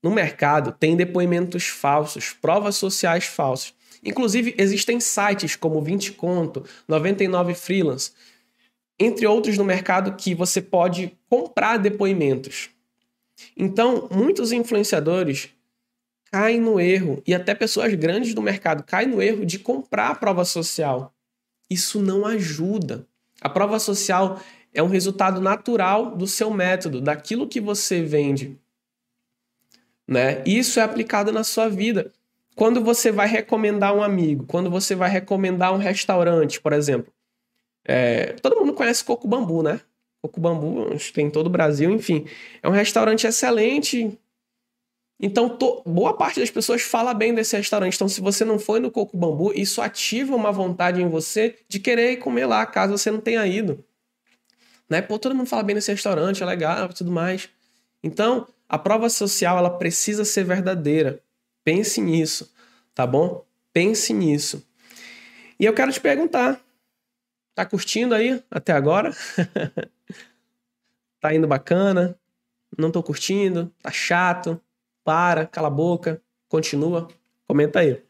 [0.03, 3.73] no mercado tem depoimentos falsos, provas sociais falsas.
[4.03, 8.11] Inclusive, existem sites como 20 Conto, 99 Freelance,
[8.99, 12.71] entre outros no mercado que você pode comprar depoimentos.
[13.57, 15.49] Então, muitos influenciadores
[16.33, 20.15] caem no erro, e até pessoas grandes do mercado caem no erro de comprar a
[20.17, 21.15] prova social.
[21.71, 23.07] Isso não ajuda.
[23.41, 24.41] A prova social
[24.75, 28.59] é um resultado natural do seu método, daquilo que você vende.
[30.07, 30.43] Né?
[30.45, 32.13] Isso é aplicado na sua vida.
[32.55, 37.13] Quando você vai recomendar um amigo, quando você vai recomendar um restaurante, por exemplo.
[37.85, 39.81] É, todo mundo conhece Coco Bambu, né?
[40.23, 42.27] Coco Bambu, tem em todo o Brasil, enfim.
[42.63, 44.19] É um restaurante excelente,
[45.21, 47.95] então, to, boa parte das pessoas fala bem desse restaurante.
[47.95, 51.79] Então, se você não foi no Coco Bambu, isso ativa uma vontade em você de
[51.79, 53.83] querer ir comer lá, caso você não tenha ido.
[54.89, 55.03] Né?
[55.03, 57.49] Pô, todo mundo fala bem desse restaurante, é legal tudo mais.
[58.03, 61.21] Então, a prova social, ela precisa ser verdadeira.
[61.63, 62.53] Pense nisso,
[62.95, 63.45] tá bom?
[63.73, 64.67] Pense nisso.
[65.59, 66.61] E eu quero te perguntar,
[67.55, 69.15] tá curtindo aí até agora?
[71.21, 72.19] tá indo bacana?
[72.77, 73.73] Não tô curtindo?
[73.83, 74.61] Tá chato?
[75.05, 77.09] para, cala a boca, Continua?
[77.49, 78.01] Comenta aí.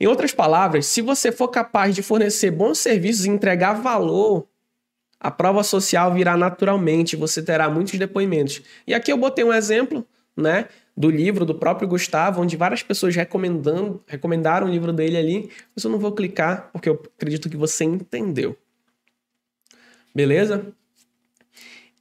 [0.00, 4.48] Em outras palavras, se você for capaz de fornecer bons serviços e entregar valor,
[5.22, 8.60] a prova social virá naturalmente, você terá muitos depoimentos.
[8.84, 10.04] E aqui eu botei um exemplo,
[10.36, 15.50] né, do livro do próprio Gustavo, onde várias pessoas recomendando, recomendaram o livro dele ali,
[15.76, 18.58] mas eu não vou clicar porque eu acredito que você entendeu.
[20.12, 20.66] Beleza?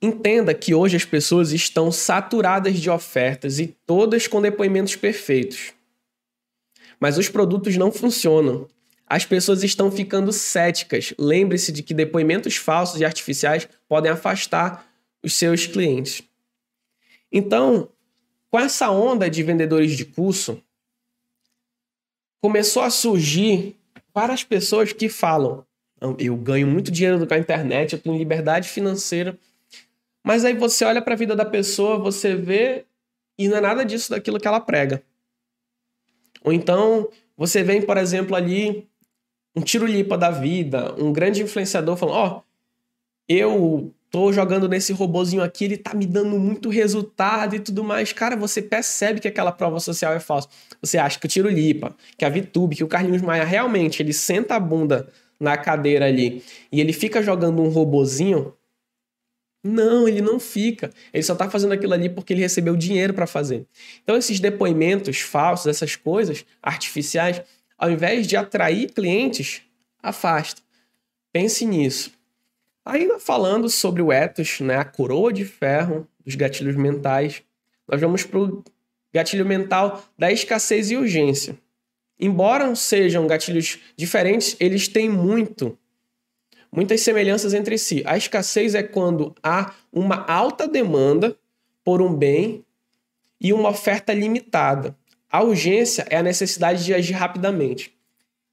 [0.02, 5.74] Entenda que hoje as pessoas estão saturadas de ofertas e todas com depoimentos perfeitos.
[7.00, 8.68] Mas os produtos não funcionam.
[9.12, 11.14] As pessoas estão ficando céticas.
[11.20, 14.88] Lembre-se de que depoimentos falsos e artificiais podem afastar
[15.22, 16.22] os seus clientes.
[17.32, 17.90] Então,
[18.50, 20.64] com essa onda de vendedores de curso,
[22.42, 23.76] começou a surgir
[24.14, 25.66] várias pessoas que falam:
[26.18, 29.38] eu ganho muito dinheiro com a internet, eu tenho liberdade financeira
[30.24, 32.86] mas aí você olha para a vida da pessoa, você vê
[33.38, 35.04] e não é nada disso daquilo que ela prega.
[36.44, 38.88] Ou então você vem, por exemplo, ali
[39.56, 42.44] um tiro-lipa da vida, um grande influenciador falando: Ó, oh,
[43.28, 48.12] eu tô jogando nesse robozinho aqui, ele tá me dando muito resultado e tudo mais.
[48.12, 50.50] Cara, você percebe que aquela prova social é falsa.
[50.82, 54.56] Você acha que o tiro-lipa, que a VTube, que o Carlinhos Maia realmente ele senta
[54.56, 55.08] a bunda
[55.40, 58.54] na cadeira ali e ele fica jogando um robozinho,
[59.64, 60.90] não, ele não fica.
[61.14, 63.66] Ele só está fazendo aquilo ali porque ele recebeu dinheiro para fazer.
[64.04, 67.42] Então, esses depoimentos falsos, essas coisas artificiais,
[67.82, 69.64] ao invés de atrair clientes,
[70.04, 70.62] afasta.
[71.34, 72.12] Pense nisso.
[72.86, 77.42] Ainda falando sobre o ethos, né, a coroa de ferro dos gatilhos mentais,
[77.88, 78.64] nós vamos para o
[79.12, 81.58] gatilho mental da escassez e urgência.
[82.20, 85.76] Embora sejam gatilhos diferentes, eles têm muito
[86.72, 88.04] muitas semelhanças entre si.
[88.06, 91.36] A escassez é quando há uma alta demanda
[91.84, 92.64] por um bem
[93.40, 94.96] e uma oferta limitada.
[95.32, 97.96] A urgência é a necessidade de agir rapidamente.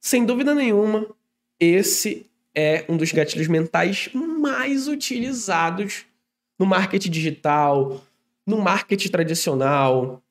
[0.01, 1.07] Sem dúvida nenhuma,
[1.59, 6.07] esse é um dos gatilhos mentais mais utilizados
[6.59, 8.05] no marketing digital,
[8.47, 10.23] no marketing tradicional,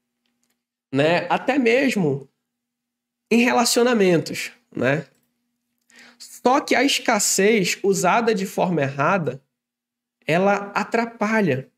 [0.91, 1.27] né?
[1.29, 2.29] Até mesmo
[3.29, 5.05] em relacionamentos, né?
[6.17, 9.41] Só que a escassez usada de forma errada,
[10.25, 11.69] ela atrapalha.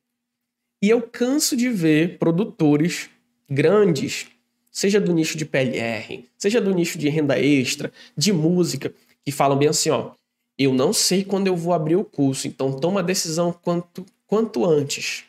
[0.81, 3.09] E eu canso de ver produtores
[3.49, 4.27] grandes,
[4.71, 8.93] seja do nicho de PLR, seja do nicho de renda extra, de música,
[9.25, 10.11] que falam bem assim, ó,
[10.57, 14.65] eu não sei quando eu vou abrir o curso, então toma a decisão quanto, quanto
[14.65, 15.23] antes.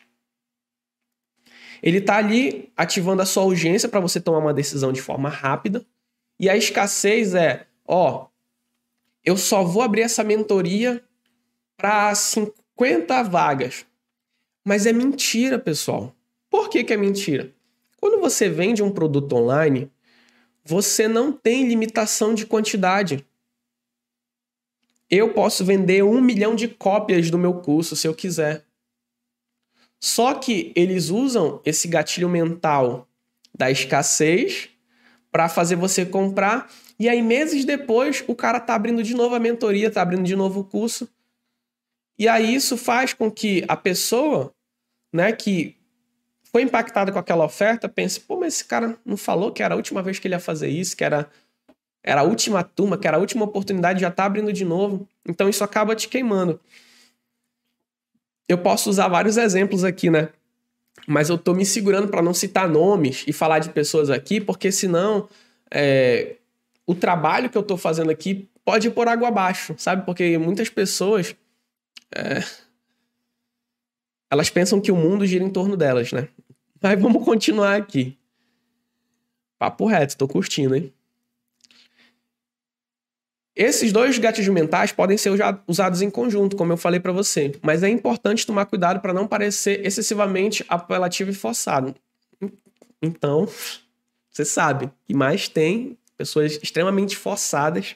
[1.81, 5.85] Ele está ali ativando a sua urgência para você tomar uma decisão de forma rápida,
[6.39, 8.27] e a escassez é, ó,
[9.23, 11.03] eu só vou abrir essa mentoria
[11.77, 13.85] para 50 vagas.
[14.65, 16.15] Mas é mentira, pessoal.
[16.49, 17.53] Por que, que é mentira?
[18.01, 19.89] Quando você vende um produto online,
[20.65, 23.25] você não tem limitação de quantidade.
[25.09, 28.65] Eu posso vender um milhão de cópias do meu curso se eu quiser.
[29.99, 33.07] Só que eles usam esse gatilho mental
[33.57, 34.69] da escassez
[35.31, 36.69] para fazer você comprar
[37.01, 40.35] e aí, meses depois, o cara tá abrindo de novo a mentoria, tá abrindo de
[40.35, 41.09] novo o curso.
[42.15, 44.53] E aí, isso faz com que a pessoa,
[45.11, 45.80] né, que
[46.51, 49.77] foi impactada com aquela oferta, pense: pô, mas esse cara não falou que era a
[49.77, 51.29] última vez que ele ia fazer isso, que era,
[52.03, 55.07] era a última turma, que era a última oportunidade, já tá abrindo de novo.
[55.27, 56.59] Então, isso acaba te queimando.
[58.47, 60.29] Eu posso usar vários exemplos aqui, né?
[61.07, 64.71] Mas eu tô me segurando para não citar nomes e falar de pessoas aqui, porque
[64.71, 65.29] senão.
[65.73, 66.35] É,
[66.85, 70.05] o trabalho que eu estou fazendo aqui pode ir por água abaixo, sabe?
[70.05, 71.33] Porque muitas pessoas.
[72.13, 72.43] É,
[74.29, 76.29] elas pensam que o mundo gira em torno delas, né?
[76.81, 78.17] Mas vamos continuar aqui.
[79.59, 80.91] Papo reto, tô curtindo, hein?
[83.55, 85.31] Esses dois gatilhos mentais podem ser
[85.67, 89.27] usados em conjunto, como eu falei para você, mas é importante tomar cuidado para não
[89.27, 91.93] parecer excessivamente apelativo e forçado.
[93.01, 93.47] Então,
[94.31, 97.95] você sabe, que mais tem pessoas extremamente forçadas,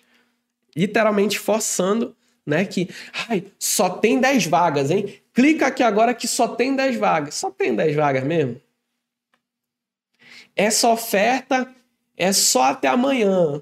[0.75, 2.65] literalmente forçando, né?
[2.65, 2.89] Que,
[3.27, 5.21] ai, só tem 10 vagas, hein?
[5.33, 7.35] Clica aqui agora que só tem 10 vagas.
[7.35, 8.61] Só tem 10 vagas mesmo?
[10.55, 11.73] Essa oferta
[12.15, 13.61] é só até amanhã.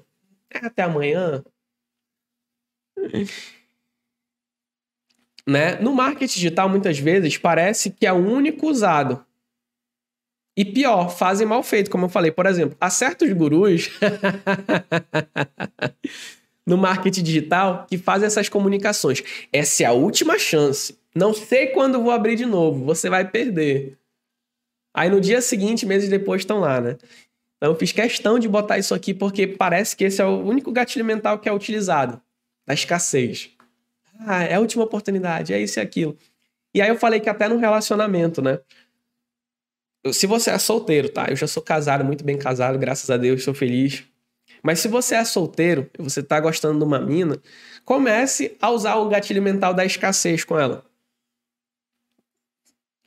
[0.50, 1.42] É até amanhã?
[5.46, 5.76] né?
[5.80, 9.24] No marketing digital, muitas vezes, parece que é o único usado.
[10.56, 12.30] E pior, fazem mal feito, como eu falei.
[12.30, 13.90] Por exemplo, há certos gurus
[16.64, 19.22] no marketing digital que fazem essas comunicações.
[19.52, 20.96] Essa é a última chance.
[21.14, 23.98] Não sei quando vou abrir de novo, você vai perder.
[24.94, 26.96] Aí no dia seguinte, meses depois, estão lá, né?
[27.56, 30.70] Então eu fiz questão de botar isso aqui porque parece que esse é o único
[30.70, 32.22] gatilho mental que é utilizado,
[32.64, 33.50] da escassez.
[34.20, 36.16] Ah, é a última oportunidade, é isso e aquilo.
[36.72, 38.60] E aí eu falei que até no relacionamento, né?
[40.12, 41.26] Se você é solteiro, tá?
[41.28, 44.04] Eu já sou casado, muito bem casado, graças a Deus, sou feliz.
[44.62, 47.40] Mas se você é solteiro você tá gostando de uma mina,
[47.84, 50.84] comece a usar o gatilho mental da escassez com ela.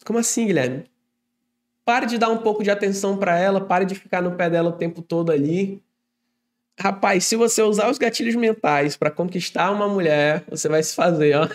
[0.04, 0.86] Como assim, Guilherme?
[1.88, 4.72] Pare de dar um pouco de atenção para ela, pare de ficar no pé dela
[4.72, 5.82] o tempo todo ali.
[6.78, 11.38] Rapaz, se você usar os gatilhos mentais para conquistar uma mulher, você vai se fazer,
[11.38, 11.48] ó.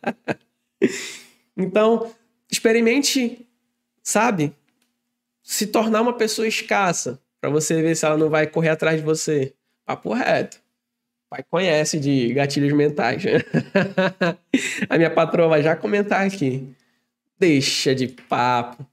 [1.54, 2.10] então,
[2.50, 3.46] experimente,
[4.02, 4.56] sabe?
[5.42, 9.04] Se tornar uma pessoa escassa, para você ver se ela não vai correr atrás de
[9.04, 9.52] você.
[9.84, 10.58] Papo reto.
[11.28, 13.22] Pai conhece de gatilhos mentais.
[14.88, 16.74] A minha patroa vai já comentar aqui.
[17.38, 18.90] Deixa de papo.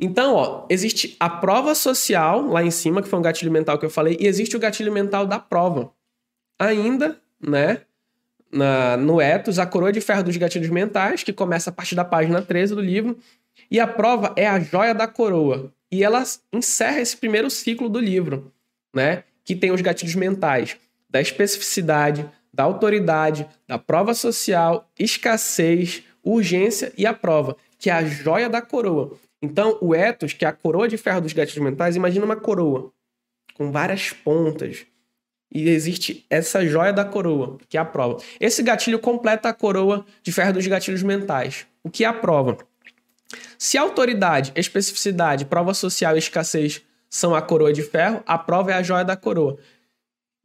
[0.00, 3.84] Então, ó, existe a prova social lá em cima, que foi um gatilho mental que
[3.84, 5.92] eu falei, e existe o gatilho mental da prova.
[6.58, 7.82] Ainda, né,
[8.50, 12.04] na, no Etos, a coroa de ferro dos gatilhos mentais, que começa a partir da
[12.04, 13.18] página 13 do livro,
[13.70, 15.70] e a prova é a joia da coroa.
[15.92, 18.50] E ela encerra esse primeiro ciclo do livro,
[18.94, 20.78] né, que tem os gatilhos mentais
[21.10, 28.04] da especificidade, da autoridade, da prova social, escassez, urgência e a prova, que é a
[28.04, 29.18] joia da coroa.
[29.42, 32.92] Então, o ethos, que é a coroa de ferro dos gatilhos mentais, imagina uma coroa
[33.54, 34.86] com várias pontas.
[35.52, 38.22] E existe essa joia da coroa, que é a prova.
[38.38, 41.66] Esse gatilho completa a coroa de ferro dos gatilhos mentais.
[41.82, 42.58] O que é a prova?
[43.58, 48.74] Se autoridade, especificidade, prova social e escassez são a coroa de ferro, a prova é
[48.74, 49.58] a joia da coroa.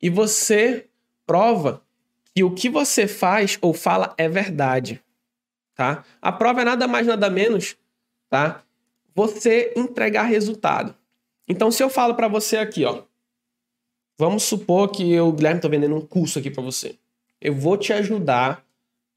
[0.02, 0.88] E você
[1.26, 1.82] prova
[2.34, 5.02] que o que você faz ou fala é verdade
[5.76, 6.04] tá?
[6.22, 7.76] A prova é nada mais, nada menos,
[8.30, 8.64] tá?
[9.16, 10.94] Você entregar resultado.
[11.48, 13.04] Então, se eu falo para você aqui, ó,
[14.18, 16.98] vamos supor que eu, Guilherme, tô vendendo um curso aqui para você.
[17.40, 18.66] Eu vou te ajudar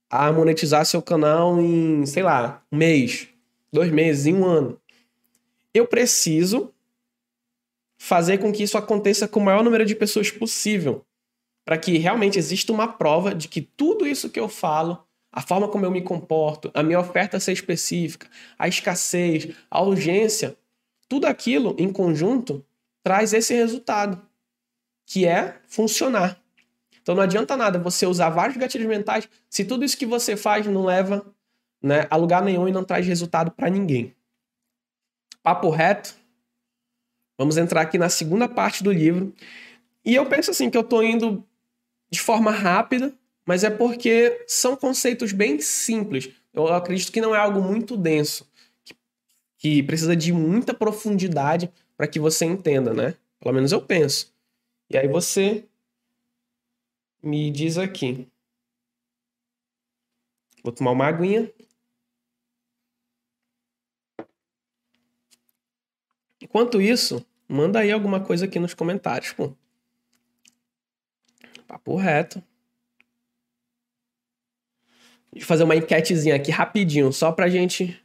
[0.08, 3.28] a monetizar seu canal em, sei lá, um mês,
[3.72, 4.80] dois meses, em um ano.
[5.74, 6.72] Eu preciso
[7.98, 11.04] fazer com que isso aconteça com o maior número de pessoas possível,
[11.64, 15.68] para que realmente exista uma prova de que tudo isso que eu falo a forma
[15.68, 20.56] como eu me comporto, a minha oferta ser específica, a escassez, a urgência,
[21.08, 22.64] tudo aquilo em conjunto
[23.02, 24.20] traz esse resultado,
[25.06, 26.40] que é funcionar.
[27.00, 30.66] Então não adianta nada você usar vários gatilhos mentais se tudo isso que você faz
[30.66, 31.24] não leva
[31.82, 34.14] né, a lugar nenhum e não traz resultado para ninguém.
[35.42, 36.14] Papo reto.
[37.38, 39.32] Vamos entrar aqui na segunda parte do livro.
[40.04, 41.42] E eu penso assim que eu estou indo
[42.10, 43.14] de forma rápida,
[43.48, 46.28] mas é porque são conceitos bem simples.
[46.52, 48.46] Eu acredito que não é algo muito denso,
[49.56, 53.16] que, precisa de muita profundidade para que você entenda, né?
[53.40, 54.30] Pelo menos eu penso.
[54.90, 55.66] E aí você
[57.22, 58.28] me diz aqui.
[60.62, 61.50] Vou tomar uma aguinha.
[66.38, 69.54] Enquanto isso, manda aí alguma coisa aqui nos comentários, pô.
[71.66, 72.42] Papo reto
[75.40, 78.02] fazer uma enquetezinha aqui rapidinho, só pra gente.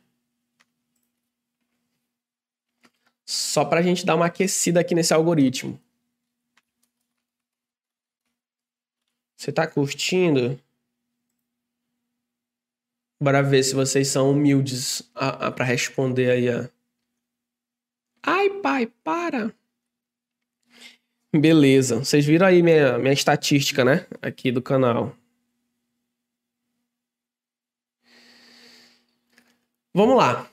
[3.25, 5.79] Só pra gente dar uma aquecida aqui nesse algoritmo.
[9.37, 10.59] Você tá curtindo?
[13.21, 15.01] Bora ver se vocês são humildes
[15.55, 16.49] para responder aí.
[16.49, 16.69] A...
[18.21, 19.53] Ai, pai, para!
[21.33, 21.99] Beleza.
[21.99, 24.05] Vocês viram aí minha, minha estatística, né?
[24.21, 25.15] Aqui do canal.
[29.93, 30.47] Vamos lá.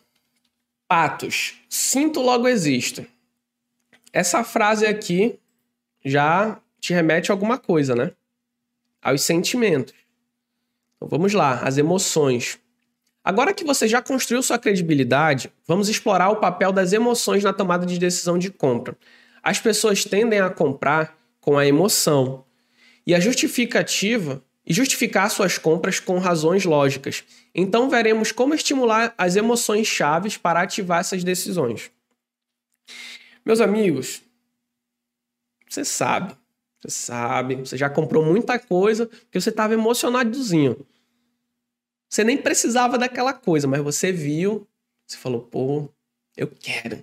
[0.87, 1.55] Patos.
[1.69, 3.07] Sinto logo existo.
[4.13, 5.39] Essa frase aqui
[6.05, 8.13] já te remete a alguma coisa, né?
[9.01, 9.95] Aos sentimentos.
[10.97, 12.59] Então vamos lá, as emoções.
[13.25, 17.87] Agora que você já construiu sua credibilidade, vamos explorar o papel das emoções na tomada
[17.87, 18.97] de decisão de compra.
[19.43, 22.45] As pessoas tendem a comprar com a emoção.
[23.07, 27.25] E a justificativa e justificar suas compras com razões lógicas.
[27.53, 31.91] Então veremos como estimular as emoções chaves para ativar essas decisões.
[33.45, 34.23] Meus amigos,
[35.69, 36.37] você sabe,
[36.79, 40.87] você sabe, você já comprou muita coisa porque você estava emocionadozinho.
[42.09, 44.69] Você nem precisava daquela coisa, mas você viu,
[45.05, 45.89] você falou, pô,
[46.37, 47.03] eu quero.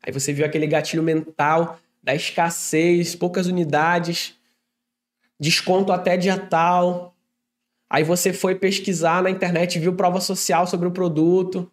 [0.00, 4.38] Aí você viu aquele gatilho mental da escassez, poucas unidades,
[5.38, 7.14] desconto até dia tal.
[7.88, 11.70] Aí você foi pesquisar na internet, viu prova social sobre o produto.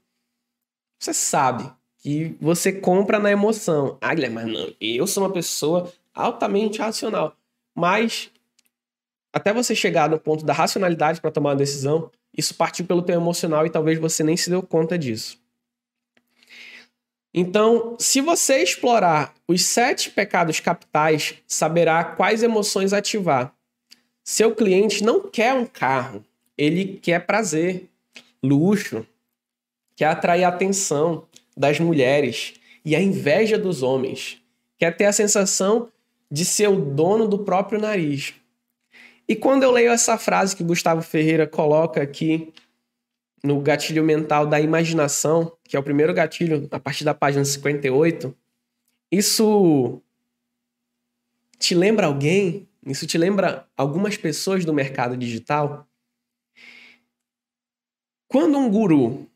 [1.00, 3.98] Você sabe, que você compra na emoção.
[4.02, 7.36] Ah, Guilherme, mas não, eu sou uma pessoa altamente racional.
[7.76, 8.30] Mas
[9.34, 13.16] até você chegar no ponto da racionalidade para tomar uma decisão, isso partiu pelo teu
[13.16, 15.41] emocional e talvez você nem se deu conta disso.
[17.34, 23.54] Então, se você explorar os sete pecados capitais, saberá quais emoções ativar.
[24.24, 26.24] Seu cliente não quer um carro,
[26.58, 27.90] ele quer prazer,
[28.44, 29.06] luxo,
[29.96, 31.26] quer atrair a atenção
[31.56, 32.54] das mulheres
[32.84, 34.42] e a inveja dos homens,
[34.78, 35.90] quer ter a sensação
[36.30, 38.34] de ser o dono do próprio nariz.
[39.28, 42.54] E quando eu leio essa frase que Gustavo Ferreira coloca aqui
[43.44, 48.36] no gatilho mental da imaginação, que é o primeiro gatilho, a partir da página 58,
[49.12, 50.02] isso
[51.58, 52.68] te lembra alguém?
[52.86, 55.88] Isso te lembra algumas pessoas do mercado digital?
[58.28, 59.28] Quando um guru.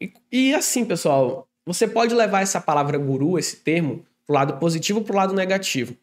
[0.00, 4.58] E, e assim, pessoal, você pode levar essa palavra guru, esse termo, para o lado
[4.58, 5.96] positivo para o lado negativo.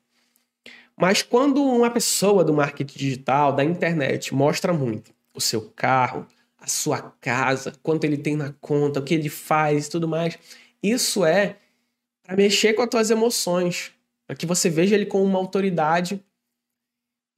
[0.99, 6.25] Mas quando uma pessoa do marketing digital, da internet, mostra muito o seu carro,
[6.57, 10.37] a sua casa, quanto ele tem na conta, o que ele faz e tudo mais,
[10.81, 11.57] isso é
[12.23, 13.91] para mexer com as tuas emoções,
[14.25, 16.23] para que você veja ele como uma autoridade,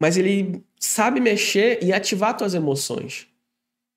[0.01, 3.27] mas ele sabe mexer e ativar tuas emoções.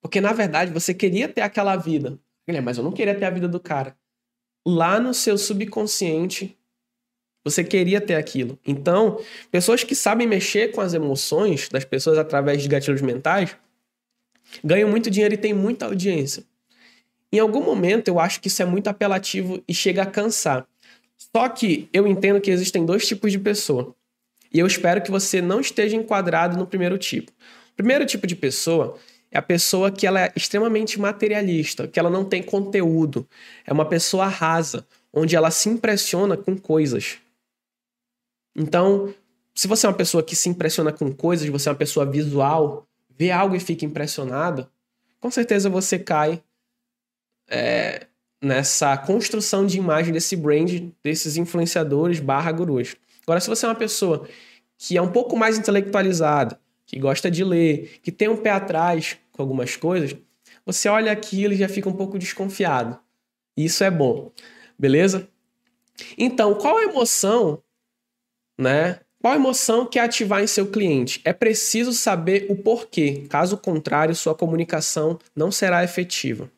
[0.02, 2.18] Porque na verdade você queria ter aquela vida,
[2.62, 3.96] mas eu não queria ter a vida do cara.
[4.66, 6.58] Lá no seu subconsciente
[7.44, 8.58] você queria ter aquilo.
[8.66, 9.20] Então,
[9.50, 13.56] pessoas que sabem mexer com as emoções das pessoas através de gatilhos mentais
[14.62, 16.44] ganham muito dinheiro e têm muita audiência.
[17.32, 20.66] Em algum momento, eu acho que isso é muito apelativo e chega a cansar.
[21.34, 23.94] Só que eu entendo que existem dois tipos de pessoa.
[24.53, 27.32] E eu espero que você não esteja enquadrado no primeiro tipo.
[27.72, 28.98] O primeiro tipo de pessoa
[29.30, 33.26] é a pessoa que ela é extremamente materialista, que ela não tem conteúdo.
[33.66, 37.18] É uma pessoa rasa, onde ela se impressiona com coisas.
[38.55, 39.14] Então,
[39.55, 42.86] se você é uma pessoa que se impressiona com coisas, você é uma pessoa visual,
[43.22, 44.68] vê algo e fica impressionado,
[45.20, 46.42] com certeza você cai
[47.48, 48.08] é,
[48.42, 52.96] nessa construção de imagem desse brand, desses influenciadores barra gurus.
[53.22, 54.28] Agora, se você é uma pessoa
[54.76, 59.16] que é um pouco mais intelectualizada, que gosta de ler, que tem um pé atrás
[59.30, 60.16] com algumas coisas,
[60.66, 62.98] você olha aquilo e já fica um pouco desconfiado.
[63.56, 64.32] Isso é bom,
[64.76, 65.28] beleza?
[66.18, 67.62] Então, qual a emoção
[68.58, 69.00] né?
[69.22, 71.20] Qual emoção quer ativar em seu cliente?
[71.24, 76.50] É preciso saber o porquê, caso contrário, sua comunicação não será efetiva.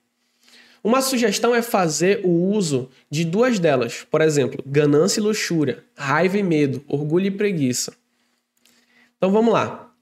[0.82, 6.38] Uma sugestão é fazer o uso de duas delas, por exemplo, ganância e luxúria, raiva
[6.38, 7.92] e medo, orgulho e preguiça.
[9.18, 9.92] Então vamos lá.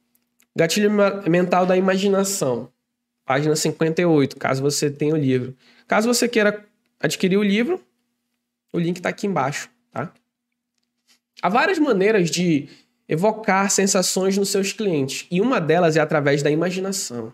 [0.54, 0.88] Gatilho
[1.28, 2.70] mental da imaginação,
[3.24, 5.56] página 58, caso você tenha o livro.
[5.88, 6.64] Caso você queira
[7.00, 7.80] adquirir o livro,
[8.72, 10.12] o link está aqui embaixo, tá?
[11.43, 12.68] Há várias maneiras de
[13.09, 17.32] evocar sensações nos seus clientes, e uma delas é através da imaginação.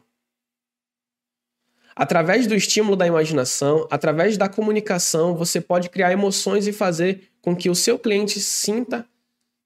[1.95, 7.55] Através do estímulo da imaginação, através da comunicação, você pode criar emoções e fazer com
[7.55, 9.05] que o seu cliente sinta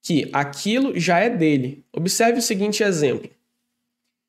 [0.03, 1.85] que aquilo já é dele.
[1.93, 3.31] Observe o seguinte exemplo.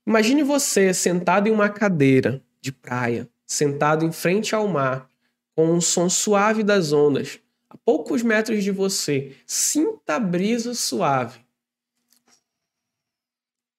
[0.06, 5.10] Imagine você sentado em uma cadeira de praia, sentado em frente ao mar,
[5.56, 7.40] com um som suave das ondas,
[7.74, 11.40] a poucos metros de você, sinta a brisa suave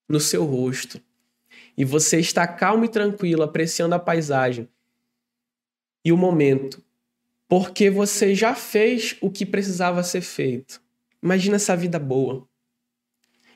[0.08, 1.00] no seu rosto.
[1.76, 4.68] E você está calmo e tranquilo, apreciando a paisagem
[6.04, 6.84] e o momento,
[7.48, 10.82] porque você já fez o que precisava ser feito.
[11.22, 12.46] Imagina essa vida boa.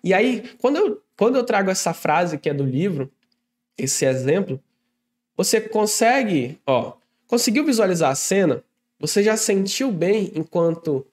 [0.02, 3.12] E aí, quando eu, quando eu trago essa frase que é do livro,
[3.76, 4.62] esse exemplo,
[5.36, 8.64] você consegue, ó, conseguiu visualizar a cena?
[8.98, 11.06] Você já sentiu bem enquanto.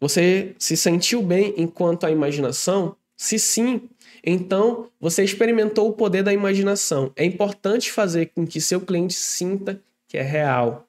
[0.00, 2.96] Você se sentiu bem enquanto a imaginação?
[3.16, 3.88] Se sim,
[4.24, 7.12] então você experimentou o poder da imaginação.
[7.16, 10.88] É importante fazer com que seu cliente sinta que é real.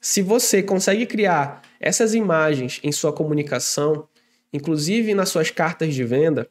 [0.00, 4.08] Se você consegue criar essas imagens em sua comunicação,
[4.52, 6.50] inclusive nas suas cartas de venda,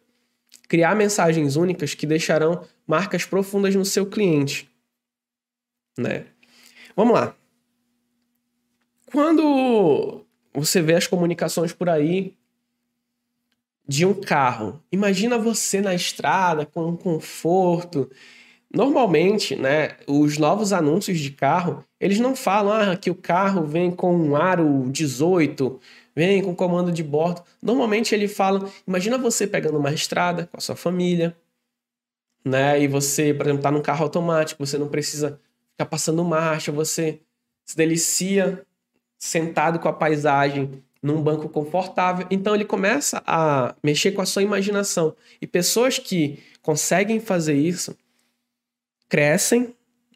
[0.68, 4.70] criar mensagens únicas que deixarão marcas profundas no seu cliente,
[5.98, 6.26] né?
[6.96, 7.36] Vamos lá.
[9.12, 12.38] Quando você vê as comunicações por aí
[13.88, 18.10] de um carro, imagina você na estrada com conforto.
[18.72, 23.90] Normalmente, né, os novos anúncios de carro, eles não falam ah, que o carro vem
[23.90, 25.80] com um aro 18,
[26.16, 27.44] vem com comando de bordo.
[27.60, 31.36] Normalmente ele fala, imagina você pegando uma estrada com a sua família,
[32.46, 32.80] né?
[32.80, 35.40] E você, por exemplo, tá num carro automático, você não precisa
[35.72, 37.20] ficar passando marcha, você
[37.66, 38.64] se delicia
[39.20, 42.26] sentado com a paisagem num banco confortável.
[42.32, 45.16] Então ele começa a mexer com a sua imaginação.
[45.42, 47.96] E pessoas que conseguem fazer isso
[49.10, 49.76] crescem,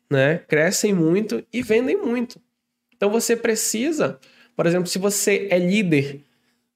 [0.09, 0.37] né?
[0.37, 2.39] Crescem muito e vendem muito.
[2.95, 4.19] Então você precisa,
[4.55, 6.21] por exemplo, se você é líder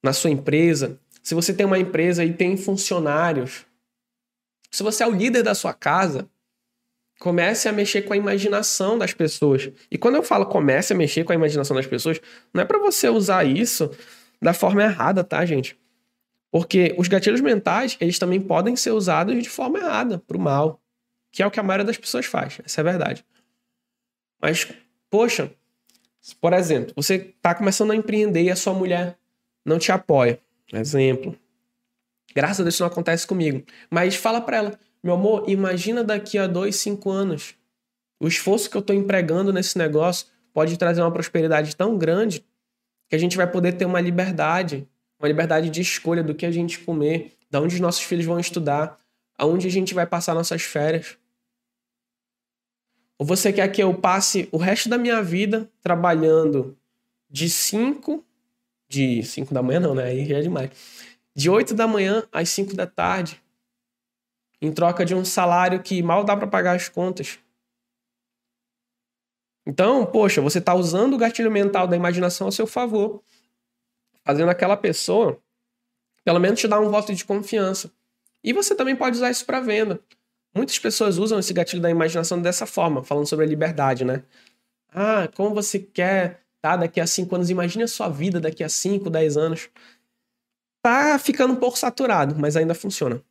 [0.03, 3.65] na sua empresa, se você tem uma empresa e tem funcionários,
[4.71, 6.28] se você é o líder da sua casa,
[7.20, 9.70] comece a mexer com a imaginação das pessoas.
[9.89, 12.22] E quando eu falo comece a mexer com a imaginação das pessoas,
[12.53, 13.89] não é para você usar isso
[14.41, 15.78] da forma errada, tá, gente?
[16.51, 20.80] Porque os gatilhos mentais, eles também podem ser usados de forma errada, pro mal,
[21.32, 23.26] que é o que a maioria das pessoas faz, essa é a verdade.
[24.41, 24.68] Mas,
[25.09, 25.51] poxa,
[26.39, 29.18] por exemplo, você está começando a empreender e a sua mulher
[29.65, 30.39] não te apoia.
[30.72, 31.38] Exemplo.
[32.36, 33.63] Graças a Deus isso não acontece comigo.
[33.89, 37.55] Mas fala para ela, meu amor, imagina daqui a dois, cinco anos.
[38.19, 42.43] O esforço que eu estou empregando nesse negócio pode trazer uma prosperidade tão grande
[43.07, 44.85] que a gente vai poder ter uma liberdade,
[45.17, 48.37] uma liberdade de escolha do que a gente comer, de onde os nossos filhos vão
[48.37, 48.99] estudar,
[49.37, 51.17] aonde a gente vai passar nossas férias.
[53.17, 56.77] Ou você quer que eu passe o resto da minha vida trabalhando
[57.29, 58.25] de 5,
[58.89, 60.03] de 5 da manhã não, né?
[60.03, 60.69] Aí já é demais.
[61.33, 63.41] De 8 da manhã às 5 da tarde,
[64.61, 67.39] em troca de um salário que mal dá para pagar as contas.
[69.65, 73.21] Então, poxa, você está usando o gatilho mental da imaginação a seu favor,
[74.23, 75.41] fazendo aquela pessoa,
[76.23, 77.91] pelo menos te dar um voto de confiança.
[78.43, 79.99] E você também pode usar isso para venda.
[80.55, 84.23] Muitas pessoas usam esse gatilho da imaginação dessa forma, falando sobre a liberdade, né?
[84.89, 87.49] Ah, como você quer tá daqui a cinco anos?
[87.49, 89.69] Imagine a sua vida daqui a cinco, dez anos.
[90.81, 93.21] Tá ficando um pouco saturado, mas ainda funciona.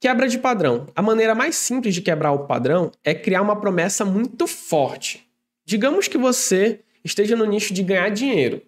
[0.00, 0.86] Quebra de padrão.
[0.96, 5.30] A maneira mais simples de quebrar o padrão é criar uma promessa muito forte.
[5.66, 8.62] Digamos que você esteja no nicho de ganhar dinheiro.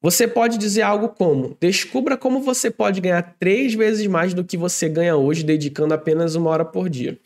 [0.00, 4.56] Você pode dizer algo como: descubra como você pode ganhar três vezes mais do que
[4.56, 7.18] você ganha hoje, dedicando apenas uma hora por dia.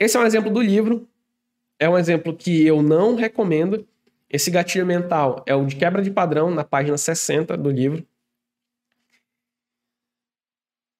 [0.00, 1.06] Esse é um exemplo do livro.
[1.78, 3.86] É um exemplo que eu não recomendo.
[4.30, 8.06] Esse gatilho mental é o de quebra de padrão, na página 60 do livro.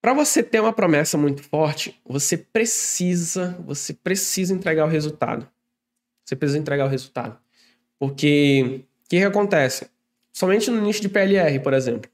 [0.06, 5.50] Para você ter uma promessa muito forte, você precisa, você precisa entregar o resultado.
[6.24, 7.36] Você precisa entregar o resultado.
[7.98, 9.90] Porque o que, que acontece?
[10.32, 12.08] Somente no nicho de PLR, por exemplo.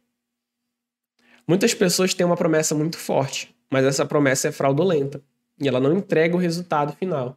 [1.47, 5.23] Muitas pessoas têm uma promessa muito forte, mas essa promessa é fraudulenta
[5.61, 7.37] e ela não entrega o resultado final.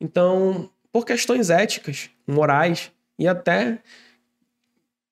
[0.00, 3.82] Então, por questões éticas, morais e até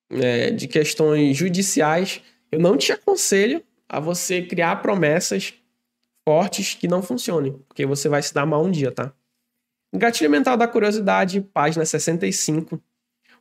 [0.09, 5.53] é, de questões judiciais, eu não te aconselho a você criar promessas
[6.27, 9.11] fortes que não funcionem, porque você vai se dar mal um dia, tá?
[9.91, 12.79] Gatilho mental da curiosidade, página 65.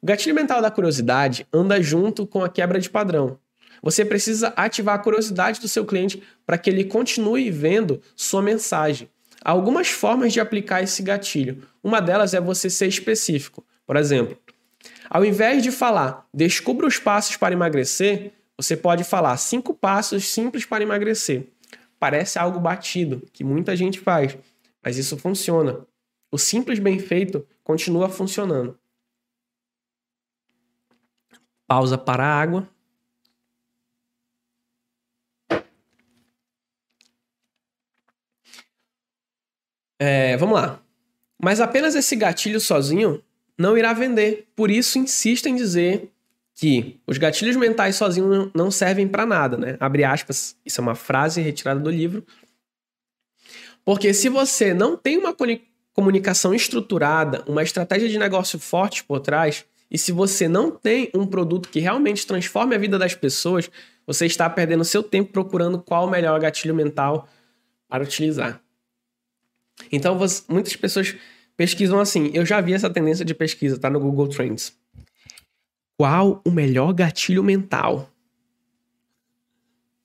[0.01, 3.39] O gatilho mental da curiosidade anda junto com a quebra de padrão.
[3.83, 9.09] Você precisa ativar a curiosidade do seu cliente para que ele continue vendo sua mensagem.
[9.45, 11.63] Há algumas formas de aplicar esse gatilho.
[11.83, 13.65] Uma delas é você ser específico.
[13.87, 14.37] Por exemplo,
[15.09, 20.67] ao invés de falar descubra os passos para emagrecer, você pode falar cinco passos simples
[20.67, 21.49] para emagrecer.
[21.99, 24.37] Parece algo batido, que muita gente faz,
[24.83, 25.87] mas isso funciona.
[26.31, 28.77] O simples bem feito continua funcionando.
[31.69, 32.69] Pausa para a água.
[40.01, 40.83] É, vamos lá.
[41.41, 43.23] Mas apenas esse gatilho sozinho
[43.57, 44.49] não irá vender.
[44.57, 46.13] Por isso, insisto em dizer
[46.59, 49.77] que os gatilhos mentais sozinhos não servem para nada, né?
[49.79, 50.57] Abre aspas.
[50.67, 52.27] Isso é uma frase retirada do livro.
[53.85, 55.33] Porque se você não tem uma
[55.93, 61.25] comunicação estruturada, uma estratégia de negócio forte por trás, e se você não tem um
[61.25, 63.71] produto que realmente transforme a vida das pessoas,
[64.05, 67.29] você está perdendo seu tempo procurando qual o melhor gatilho mental
[67.89, 68.61] para utilizar.
[69.93, 71.15] Então, você, muitas pessoas
[71.57, 72.33] pesquisam assim.
[72.35, 74.77] Eu já vi essa tendência de pesquisa, tá no Google Trends.
[75.99, 78.09] Qual o melhor gatilho mental?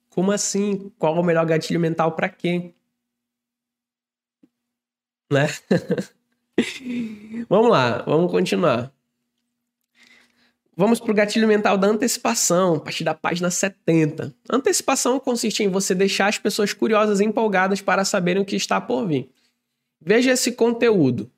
[0.10, 0.92] Como assim?
[0.98, 2.74] Qual o melhor gatilho mental para quem?
[5.32, 5.48] Né?
[7.48, 8.92] vamos lá, vamos continuar.
[10.76, 14.34] Vamos para o gatilho mental da antecipação, a partir da página 70.
[14.50, 18.82] antecipação consiste em você deixar as pessoas curiosas e empolgadas para saberem o que está
[18.82, 19.30] por vir.
[20.02, 21.32] Veja esse conteúdo.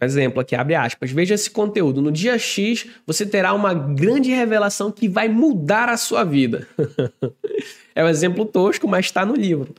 [0.00, 1.10] Exemplo aqui, abre aspas.
[1.10, 2.02] Veja esse conteúdo.
[2.02, 6.66] No dia X, você terá uma grande revelação que vai mudar a sua vida.
[7.94, 9.74] é um exemplo tosco, mas está no livro.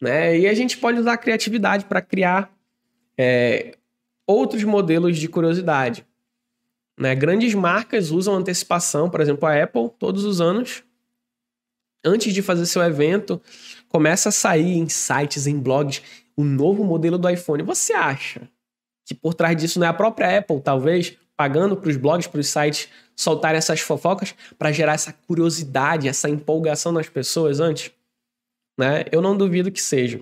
[0.00, 0.40] Né?
[0.40, 2.52] E a gente pode usar a criatividade para criar
[3.16, 3.76] é,
[4.26, 6.04] outros modelos de curiosidade.
[6.98, 7.14] Né?
[7.14, 10.82] Grandes marcas usam antecipação, por exemplo, a Apple, todos os anos,
[12.04, 13.40] antes de fazer seu evento,
[13.88, 16.02] começa a sair em sites, em blogs,
[16.36, 17.62] o novo modelo do iPhone.
[17.62, 18.42] Você acha
[19.04, 22.40] que por trás disso não é a própria Apple, talvez, pagando para os blogs, para
[22.40, 27.90] os sites soltarem essas fofocas para gerar essa curiosidade, essa empolgação nas pessoas antes?
[28.78, 29.04] Né?
[29.10, 30.20] Eu não duvido que seja.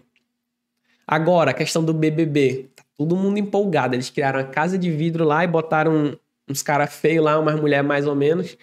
[1.07, 2.71] Agora, a questão do BBB.
[2.75, 3.95] Tá todo mundo empolgado.
[3.95, 6.17] Eles criaram a casa de vidro lá e botaram
[6.49, 8.57] uns caras feios lá, umas mulheres mais ou menos,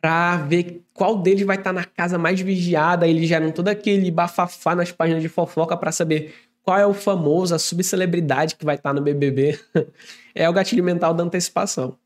[0.00, 3.08] pra ver qual deles vai estar tá na casa mais vigiada.
[3.08, 7.54] Eles geram todo aquele bafafá nas páginas de fofoca para saber qual é o famoso,
[7.54, 9.58] a subcelebridade que vai estar no BBB.
[10.34, 11.98] é o gatilho mental da antecipação.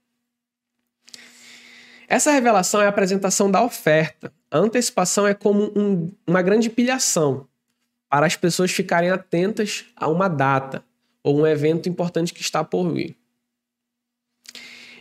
[2.09, 4.33] Essa revelação é a apresentação da oferta.
[4.51, 7.49] A antecipação é como um, uma grande pilhação
[8.09, 10.85] para as pessoas ficarem atentas a uma data
[11.23, 13.17] ou um evento importante que está por vir.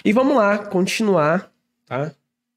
[0.03, 1.51] E vamos lá, continuar,
[1.86, 2.12] tá?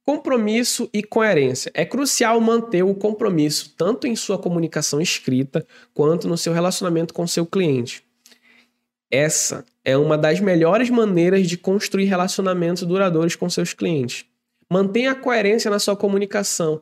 [0.09, 1.71] Compromisso e coerência.
[1.75, 7.27] É crucial manter o compromisso tanto em sua comunicação escrita quanto no seu relacionamento com
[7.27, 8.03] seu cliente.
[9.11, 14.25] Essa é uma das melhores maneiras de construir relacionamentos duradouros com seus clientes.
[14.71, 16.81] Mantenha a coerência na sua comunicação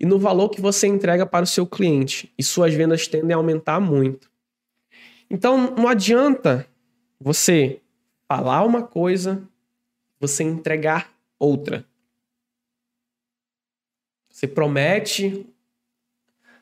[0.00, 3.36] e no valor que você entrega para o seu cliente, e suas vendas tendem a
[3.36, 4.28] aumentar muito.
[5.30, 6.66] Então, não adianta
[7.20, 7.78] você
[8.26, 9.40] falar uma coisa
[10.18, 11.86] você entregar outra.
[14.36, 15.46] Você promete.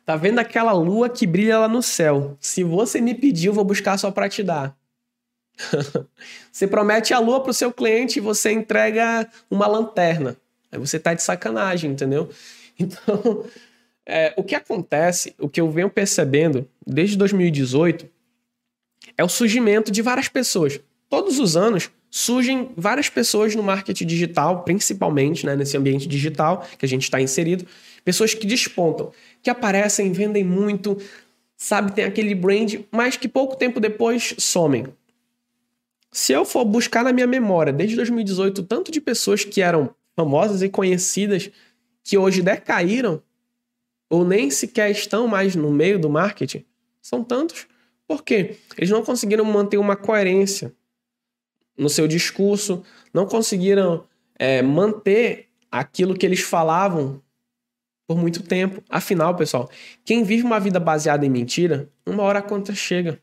[0.06, 2.36] Tá vendo aquela lua que brilha lá no céu?
[2.38, 4.78] Se você me pedir, eu vou buscar só para te dar.
[6.52, 10.36] você promete a lua para o seu cliente e você entrega uma lanterna.
[10.70, 12.30] Aí você tá de sacanagem, entendeu?
[12.76, 13.44] Então,
[14.04, 18.08] é, o que acontece, o que eu venho percebendo desde 2018,
[19.16, 20.80] é o surgimento de várias pessoas.
[21.08, 26.86] Todos os anos, surgem várias pessoas no marketing digital, principalmente né, nesse ambiente digital que
[26.86, 27.66] a gente está inserido,
[28.04, 29.10] pessoas que despontam,
[29.42, 30.96] que aparecem, vendem muito,
[31.56, 34.86] sabe, tem aquele brand, mas que pouco tempo depois somem.
[36.12, 40.62] Se eu for buscar na minha memória, desde 2018, tanto de pessoas que eram famosas
[40.62, 41.50] e conhecidas
[42.04, 43.20] que hoje decaíram,
[44.08, 46.64] ou nem sequer estão mais no meio do marketing,
[47.02, 47.66] são tantos.
[48.06, 48.54] Por quê?
[48.78, 50.72] Eles não conseguiram manter uma coerência
[51.76, 54.04] no seu discurso, não conseguiram
[54.38, 57.20] é, manter aquilo que eles falavam
[58.06, 58.82] por muito tempo.
[58.88, 59.70] Afinal, pessoal,
[60.04, 63.18] quem vive uma vida baseada em mentira, uma hora a conta chega.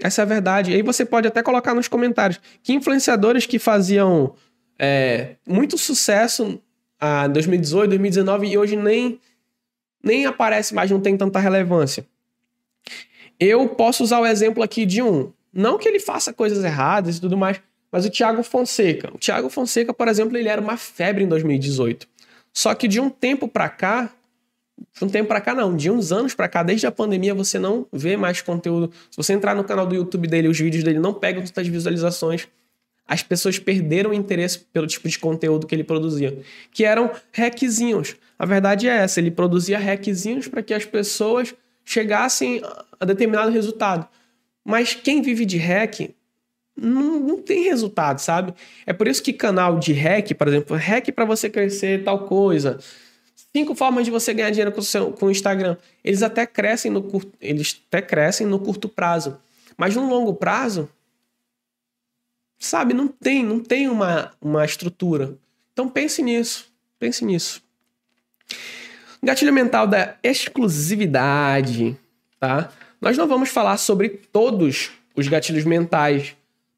[0.00, 0.72] Essa é a verdade.
[0.72, 4.34] Aí você pode até colocar nos comentários que influenciadores que faziam
[4.78, 6.60] é, muito sucesso
[7.00, 9.20] em 2018, 2019 e hoje nem,
[10.02, 12.06] nem aparece mais, não tem tanta relevância.
[13.40, 15.32] Eu posso usar o exemplo aqui de um.
[15.52, 19.10] Não que ele faça coisas erradas e tudo mais, mas o Thiago Fonseca.
[19.14, 22.06] O Thiago Fonseca, por exemplo, ele era uma febre em 2018.
[22.52, 24.12] Só que de um tempo para cá,
[24.96, 27.58] de um tempo para cá não, de uns anos para cá, desde a pandemia, você
[27.58, 28.92] não vê mais conteúdo.
[29.10, 32.48] Se você entrar no canal do YouTube dele, os vídeos dele não pegam tantas visualizações.
[33.06, 36.38] As pessoas perderam o interesse pelo tipo de conteúdo que ele produzia,
[36.70, 38.16] que eram hackzinhos.
[38.38, 42.60] A verdade é essa, ele produzia hackzinhos para que as pessoas chegassem
[43.00, 44.06] a determinado resultado.
[44.68, 46.10] Mas quem vive de hack
[46.76, 48.52] não, não, tem resultado, sabe?
[48.84, 52.78] É por isso que canal de hack, por exemplo, hack para você crescer tal coisa,
[53.50, 56.90] cinco formas de você ganhar dinheiro com o, seu, com o Instagram, eles até crescem
[56.90, 59.40] no curto, eles até crescem no curto prazo,
[59.74, 60.86] mas no longo prazo,
[62.58, 65.34] sabe, não tem, não tem uma, uma estrutura.
[65.72, 67.62] Então pense nisso, pense nisso.
[69.22, 71.96] Gatilho mental da exclusividade,
[72.38, 72.70] tá?
[73.00, 76.36] Nós não vamos falar sobre todos os gatilhos mentais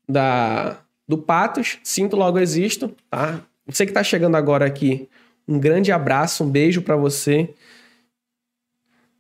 [0.09, 1.79] da, do Patos.
[1.83, 3.41] Sinto logo existo, tá?
[3.67, 5.09] Você que está chegando agora aqui,
[5.47, 7.55] um grande abraço, um beijo para você,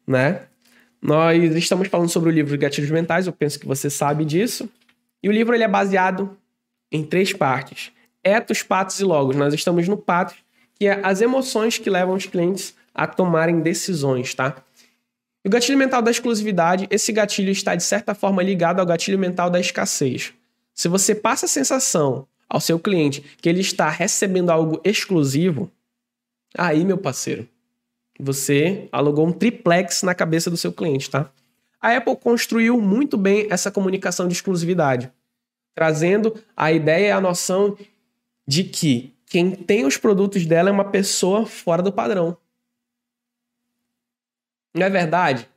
[0.07, 0.43] né?
[1.01, 4.69] Nós estamos falando sobre o livro Gatilhos Mentais, eu penso que você sabe disso.
[5.23, 6.37] E o livro ele é baseado
[6.93, 7.93] em três partes:
[8.23, 9.37] etos, patos e logos.
[9.37, 10.37] Nós estamos no patos,
[10.75, 14.57] que é as emoções que levam os clientes a tomarem decisões, tá?
[15.45, 19.18] E o gatilho mental da exclusividade, esse gatilho está de certa forma ligado ao gatilho
[19.18, 20.34] mental da escassez.
[20.74, 25.70] Se você passa a sensação ao seu cliente que ele está recebendo algo exclusivo,
[26.57, 27.49] aí, meu parceiro,
[28.18, 31.30] você alugou um triplex na cabeça do seu cliente, tá?
[31.80, 35.11] A Apple construiu muito bem essa comunicação de exclusividade,
[35.74, 37.78] trazendo a ideia e a noção
[38.47, 42.36] de que quem tem os produtos dela é uma pessoa fora do padrão.
[44.75, 45.49] Não é verdade?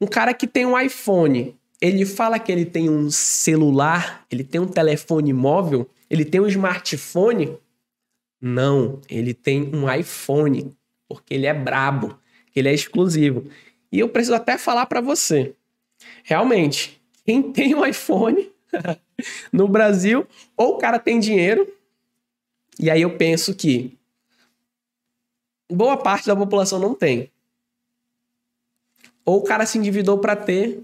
[0.00, 4.60] Um cara que tem um iPhone ele fala que ele tem um celular, ele tem
[4.60, 7.58] um telefone móvel, ele tem um smartphone.
[8.40, 10.72] Não, ele tem um iPhone,
[11.08, 12.16] porque ele é brabo,
[12.54, 13.50] ele é exclusivo.
[13.90, 15.56] E eu preciso até falar para você.
[16.22, 18.48] Realmente, quem tem um iPhone
[19.52, 20.24] no Brasil,
[20.56, 21.66] ou o cara tem dinheiro,
[22.78, 23.98] e aí eu penso que
[25.68, 27.31] boa parte da população não tem.
[29.24, 30.82] Ou o cara se endividou para ter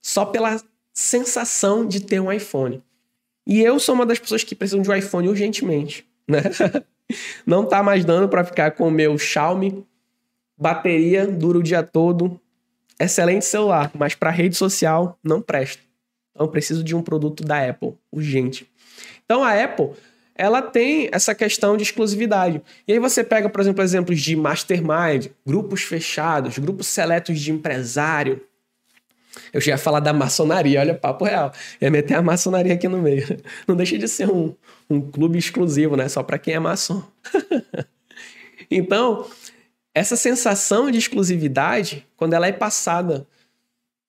[0.00, 0.60] só pela
[0.92, 2.82] sensação de ter um iPhone.
[3.46, 6.42] E eu sou uma das pessoas que precisam de um iPhone urgentemente, né?
[7.46, 9.86] Não tá mais dando para ficar com o meu Xiaomi,
[10.58, 12.40] bateria dura o dia todo,
[12.98, 15.82] excelente celular, mas para rede social não presta.
[16.32, 18.70] Então eu preciso de um produto da Apple, urgente.
[19.24, 19.90] Então a Apple,
[20.36, 22.60] ela tem essa questão de exclusividade.
[22.86, 28.40] E aí você pega, por exemplo, exemplos de mastermind, grupos fechados, grupos seletos de empresário.
[29.52, 31.52] Eu já ia falar da maçonaria, olha, papo real.
[31.80, 33.26] Ia meter a maçonaria aqui no meio.
[33.66, 34.54] Não deixa de ser um,
[34.88, 36.08] um clube exclusivo, né?
[36.08, 37.02] Só para quem é maçom.
[38.70, 39.26] então,
[39.94, 43.26] essa sensação de exclusividade, quando ela é passada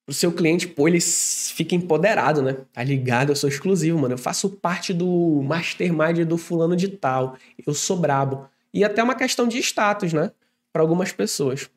[0.07, 2.55] pro seu cliente, pô, ele fica empoderado, né?
[2.71, 3.29] Tá ligado?
[3.29, 4.13] Eu sou exclusivo, mano.
[4.13, 7.37] Eu faço parte do mastermind do fulano de tal.
[7.65, 8.49] Eu sou brabo.
[8.73, 10.31] E até uma questão de status, né?
[10.71, 11.69] Para algumas pessoas.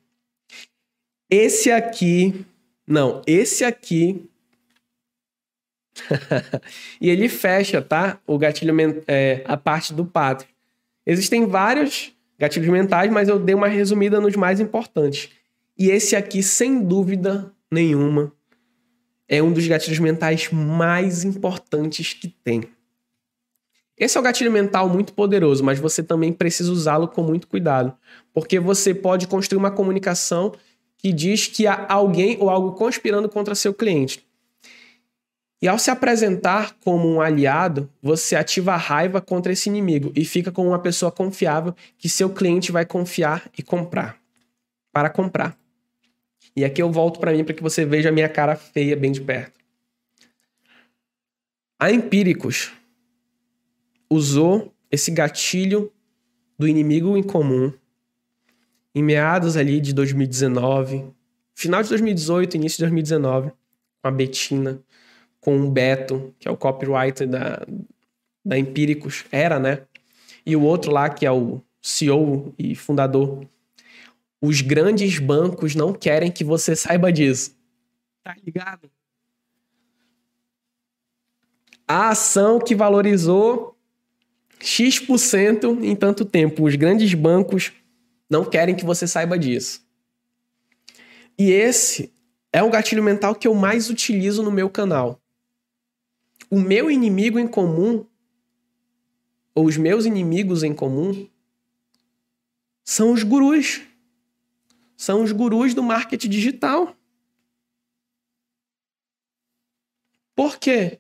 [1.29, 2.47] Esse aqui.
[2.87, 4.25] Não, esse aqui.
[7.01, 8.21] e ele fecha, tá?
[8.29, 8.73] O gatilho
[9.09, 10.49] é, a parte do pátrio.
[11.05, 15.31] Existem vários gatilhos mentais, mas eu dei uma resumida nos mais importantes.
[15.77, 18.33] E esse aqui, sem dúvida, nenhuma,
[19.29, 22.65] é um dos gatilhos mentais mais importantes que tem.
[23.97, 27.95] Esse é um gatilho mental muito poderoso, mas você também precisa usá-lo com muito cuidado,
[28.33, 30.53] porque você pode construir uma comunicação
[30.97, 34.27] que diz que há alguém ou algo conspirando contra seu cliente.
[35.63, 40.25] E ao se apresentar como um aliado, você ativa a raiva contra esse inimigo e
[40.25, 44.17] fica como uma pessoa confiável que seu cliente vai confiar e comprar.
[44.91, 45.60] Para comprar.
[46.55, 49.13] E aqui eu volto para mim para que você veja a minha cara feia bem
[49.13, 49.59] de perto.
[51.79, 52.73] A Empíricos
[54.11, 55.93] usou esse gatilho
[56.59, 57.73] do inimigo em comum
[58.95, 61.07] em meados ali de 2019,
[61.55, 63.51] final de 2018, início de 2019,
[64.03, 64.83] com a Betina,
[65.41, 67.65] com o Beto, que é o copywriter da,
[68.45, 69.83] da Empíricos, era, né?
[70.45, 73.47] E o outro lá, que é o CEO e fundador
[74.41, 77.55] os grandes bancos não querem que você saiba disso.
[78.23, 78.91] Tá ligado?
[81.87, 83.77] A ação que valorizou
[84.61, 86.65] X% em tanto tempo.
[86.65, 87.73] Os grandes bancos
[88.29, 89.85] não querem que você saiba disso.
[91.39, 92.13] E esse
[92.53, 95.21] é um gatilho mental que eu mais utilizo no meu canal.
[96.51, 98.07] O meu inimigo em comum,
[99.55, 101.29] ou os meus inimigos em comum,
[102.85, 103.83] são os gurus
[105.01, 106.95] são os gurus do marketing digital.
[110.37, 110.99] Por quê?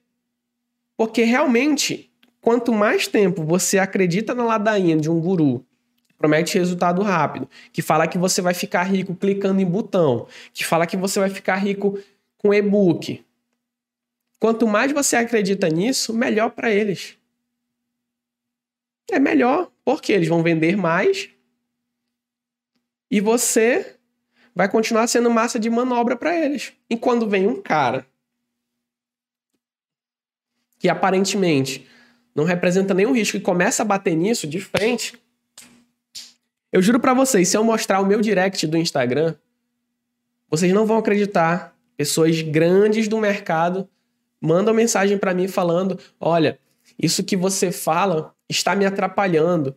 [0.96, 5.66] Porque realmente, quanto mais tempo você acredita na ladainha de um guru
[6.08, 10.64] que promete resultado rápido, que fala que você vai ficar rico clicando em botão, que
[10.64, 11.98] fala que você vai ficar rico
[12.38, 13.22] com e-book,
[14.38, 17.18] quanto mais você acredita nisso, melhor para eles.
[19.10, 21.28] É melhor, porque eles vão vender mais
[23.10, 23.96] e você
[24.54, 26.72] vai continuar sendo massa de manobra para eles.
[26.88, 28.06] E quando vem um cara
[30.78, 31.86] que aparentemente
[32.34, 35.18] não representa nenhum risco e começa a bater nisso de frente,
[36.72, 39.34] eu juro para vocês, se eu mostrar o meu direct do Instagram,
[40.48, 41.76] vocês não vão acreditar.
[41.96, 43.88] Pessoas grandes do mercado
[44.40, 46.58] mandam mensagem para mim falando: "Olha,
[46.98, 49.76] isso que você fala está me atrapalhando".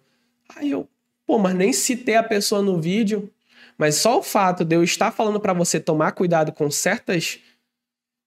[0.56, 0.88] Aí eu,
[1.26, 3.32] Pô, mas nem citei a pessoa no vídeo.
[3.78, 7.40] Mas só o fato de eu estar falando para você tomar cuidado com certas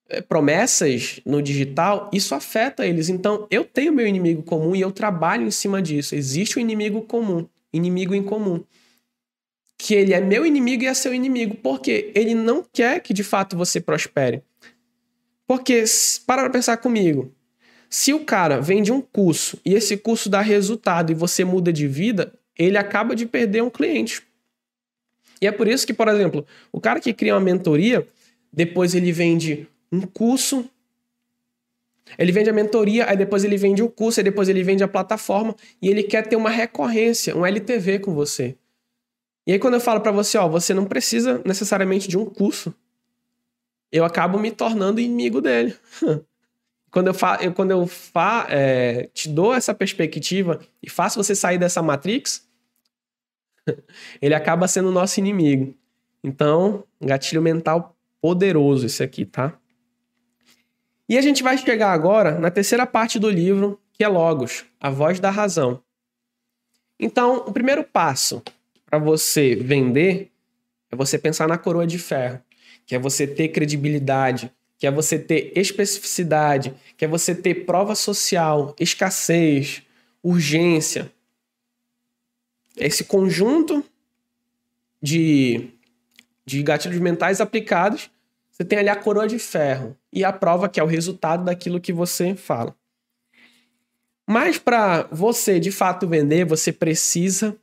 [0.08, 3.08] é, promessas no digital, isso afeta eles.
[3.08, 6.14] Então, eu tenho meu inimigo comum e eu trabalho em cima disso.
[6.14, 8.62] Existe um inimigo comum, inimigo em comum.
[9.78, 11.56] Que ele é meu inimigo e é seu inimigo.
[11.56, 14.42] Porque ele não quer que de fato você prospere.
[15.46, 15.84] Porque,
[16.26, 17.32] para pensar comigo,
[17.88, 21.86] se o cara vende um curso e esse curso dá resultado e você muda de
[21.86, 24.22] vida, ele acaba de perder um cliente.
[25.40, 28.06] E é por isso que, por exemplo, o cara que cria uma mentoria,
[28.52, 30.68] depois ele vende um curso,
[32.16, 34.88] ele vende a mentoria, aí depois ele vende o curso, aí depois ele vende a
[34.88, 38.56] plataforma e ele quer ter uma recorrência, um LTV com você.
[39.46, 42.74] E aí quando eu falo para você, ó, você não precisa necessariamente de um curso.
[43.92, 45.74] eu acabo me tornando inimigo dele.
[46.90, 51.34] quando eu, fa eu, quando eu fa é, te dou essa perspectiva e faço você
[51.34, 52.45] sair dessa matrix,
[54.20, 55.74] ele acaba sendo nosso inimigo.
[56.22, 59.58] Então, gatilho mental poderoso esse aqui, tá?
[61.08, 64.90] E a gente vai chegar agora na terceira parte do livro, que é Logos, a
[64.90, 65.80] voz da razão.
[66.98, 68.42] Então, o primeiro passo
[68.84, 70.32] para você vender
[70.90, 72.40] é você pensar na coroa de ferro,
[72.84, 77.94] que é você ter credibilidade, que é você ter especificidade, que é você ter prova
[77.94, 79.82] social, escassez,
[80.22, 81.10] urgência.
[82.76, 83.84] Esse conjunto
[85.02, 85.70] de,
[86.44, 88.10] de gatilhos mentais aplicados,
[88.50, 91.80] você tem ali a coroa de ferro e a prova que é o resultado daquilo
[91.80, 92.74] que você fala.
[94.26, 97.56] Mas para você de fato vender, você precisa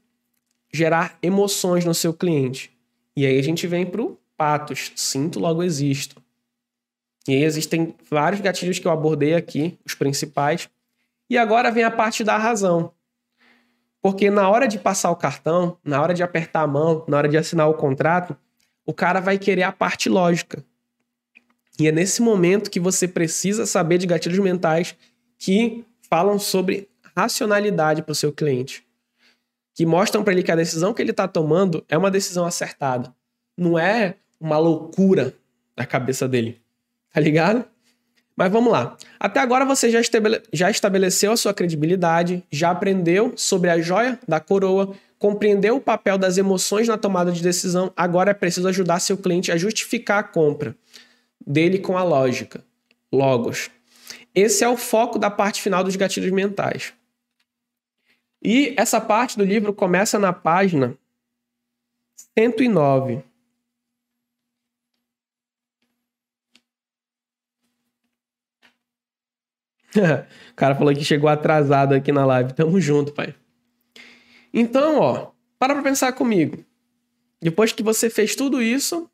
[0.71, 2.71] gerar emoções no seu cliente.
[3.15, 6.21] E aí a gente vem para o patos, sinto, logo existo.
[7.27, 10.69] E aí existem vários gatilhos que eu abordei aqui, os principais.
[11.29, 12.91] E agora vem a parte da razão.
[14.03, 17.29] Porque na hora de passar o cartão, na hora de apertar a mão, na hora
[17.29, 18.35] de assinar o contrato,
[18.85, 20.61] o cara vai querer a parte lógica.
[21.79, 24.93] E é nesse momento que você precisa saber de gatilhos mentais
[25.37, 28.85] que falam sobre racionalidade para o seu cliente,
[29.73, 33.15] que mostram para ele que a decisão que ele está tomando é uma decisão acertada,
[33.57, 35.33] não é uma loucura
[35.77, 36.61] da cabeça dele,
[37.09, 37.65] tá ligado?
[38.35, 38.97] Mas vamos lá.
[39.19, 44.19] Até agora você já, estabele já estabeleceu a sua credibilidade, já aprendeu sobre a joia
[44.27, 47.91] da coroa, compreendeu o papel das emoções na tomada de decisão.
[47.95, 50.75] Agora é preciso ajudar seu cliente a justificar a compra
[51.45, 52.63] dele com a lógica.
[53.11, 53.69] Logos.
[54.33, 56.93] Esse é o foco da parte final dos gatilhos mentais.
[58.43, 60.97] E essa parte do livro começa na página
[62.37, 63.23] 109.
[70.51, 72.53] o cara falou que chegou atrasado aqui na live.
[72.53, 73.35] Tamo junto, pai.
[74.53, 76.63] Então, ó, para pra pensar comigo.
[77.41, 79.09] Depois que você fez tudo isso,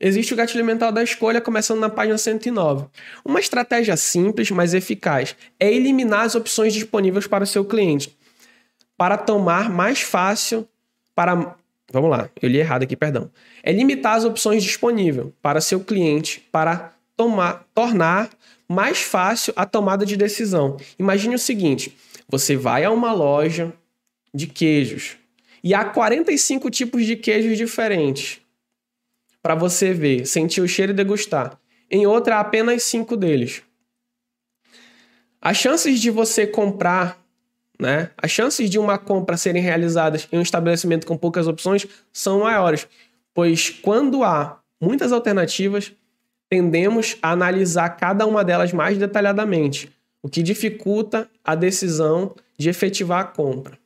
[0.00, 2.86] Existe o gatilho mental da escolha, começando na página 109.
[3.24, 8.16] Uma estratégia simples, mas eficaz, é eliminar as opções disponíveis para o seu cliente,
[8.96, 10.68] para tomar mais fácil
[11.16, 11.56] para.
[11.92, 13.28] Vamos lá, eu li errado aqui, perdão.
[13.60, 18.30] É limitar as opções disponíveis para seu cliente para tomar, tornar
[18.68, 20.76] mais fácil a tomada de decisão.
[20.98, 21.96] Imagine o seguinte:
[22.28, 23.72] você vai a uma loja
[24.34, 25.16] de queijos
[25.64, 28.40] e há 45 tipos de queijos diferentes
[29.42, 31.58] para você ver, sentir o cheiro e degustar.
[31.90, 33.62] Em outra, há apenas cinco deles.
[35.40, 37.18] As chances de você comprar,
[37.80, 38.10] né?
[38.16, 42.86] As chances de uma compra serem realizadas em um estabelecimento com poucas opções são maiores,
[43.32, 45.92] pois quando há muitas alternativas,
[46.48, 49.92] tendemos a analisar cada uma delas mais detalhadamente,
[50.22, 53.78] o que dificulta a decisão de efetivar a compra.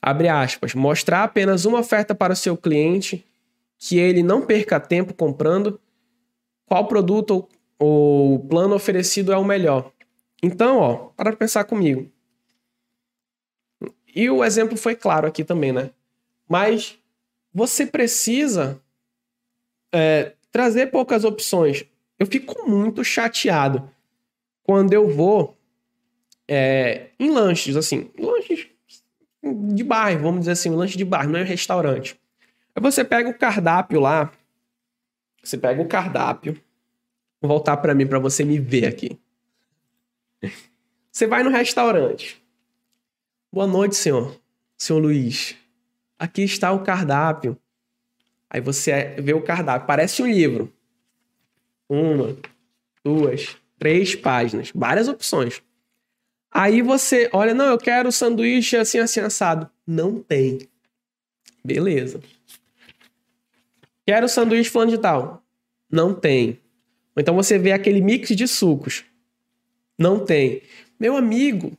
[0.00, 3.24] Abre aspas, mostrar apenas uma oferta para o seu cliente
[3.78, 5.80] que ele não perca tempo comprando
[6.66, 9.92] qual produto ou plano oferecido é o melhor.
[10.42, 12.10] Então, ó, para pensar comigo.
[14.14, 15.90] E o exemplo foi claro aqui também, né?
[16.48, 16.98] Mas
[17.52, 18.80] você precisa
[19.92, 21.84] é, trazer poucas opções.
[22.18, 23.90] Eu fico muito chateado
[24.62, 25.56] quando eu vou
[26.46, 28.68] é, em lanches, assim, lanches
[29.42, 32.20] de bairro, vamos dizer assim, um lanche de bairro, não é um restaurante.
[32.74, 34.30] Aí você pega o cardápio lá.
[35.42, 36.60] Você pega o cardápio.
[37.40, 39.18] Vou voltar para mim para você me ver aqui.
[41.10, 42.42] Você vai no restaurante.
[43.52, 44.40] Boa noite, senhor.
[44.78, 45.56] Senhor Luiz.
[46.18, 47.58] Aqui está o cardápio.
[48.52, 49.86] Aí você vê o cardápio.
[49.86, 50.70] Parece um livro.
[51.88, 52.36] Uma,
[53.02, 54.70] duas, três páginas.
[54.74, 55.62] Várias opções.
[56.50, 59.70] Aí você olha, não, eu quero sanduíche assim, assim, assado.
[59.86, 60.68] Não tem.
[61.64, 62.20] Beleza.
[64.06, 65.42] Quero sanduíche fulano de tal.
[65.90, 66.60] Não tem.
[67.16, 69.02] Então você vê aquele mix de sucos.
[69.98, 70.60] Não tem.
[71.00, 71.72] Meu amigo,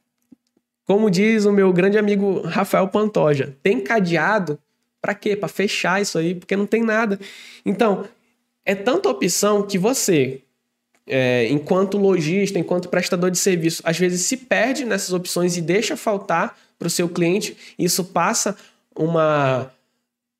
[0.86, 4.57] como diz o meu grande amigo Rafael Pantoja, tem cadeado
[5.04, 5.36] para quê?
[5.36, 7.20] Para fechar isso aí, porque não tem nada.
[7.66, 8.08] Então,
[8.66, 10.41] é tanta opção que você,
[11.06, 15.97] é, enquanto lojista, enquanto prestador de serviço, às vezes se perde nessas opções e deixa
[15.97, 17.58] faltar para o seu cliente.
[17.78, 18.56] Isso passa
[18.95, 19.70] uma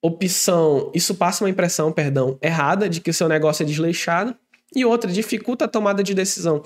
[0.02, 4.34] opção, isso passa uma impressão, perdão, errada de que o seu negócio é desleixado
[4.74, 6.64] e outra dificulta a tomada de decisão.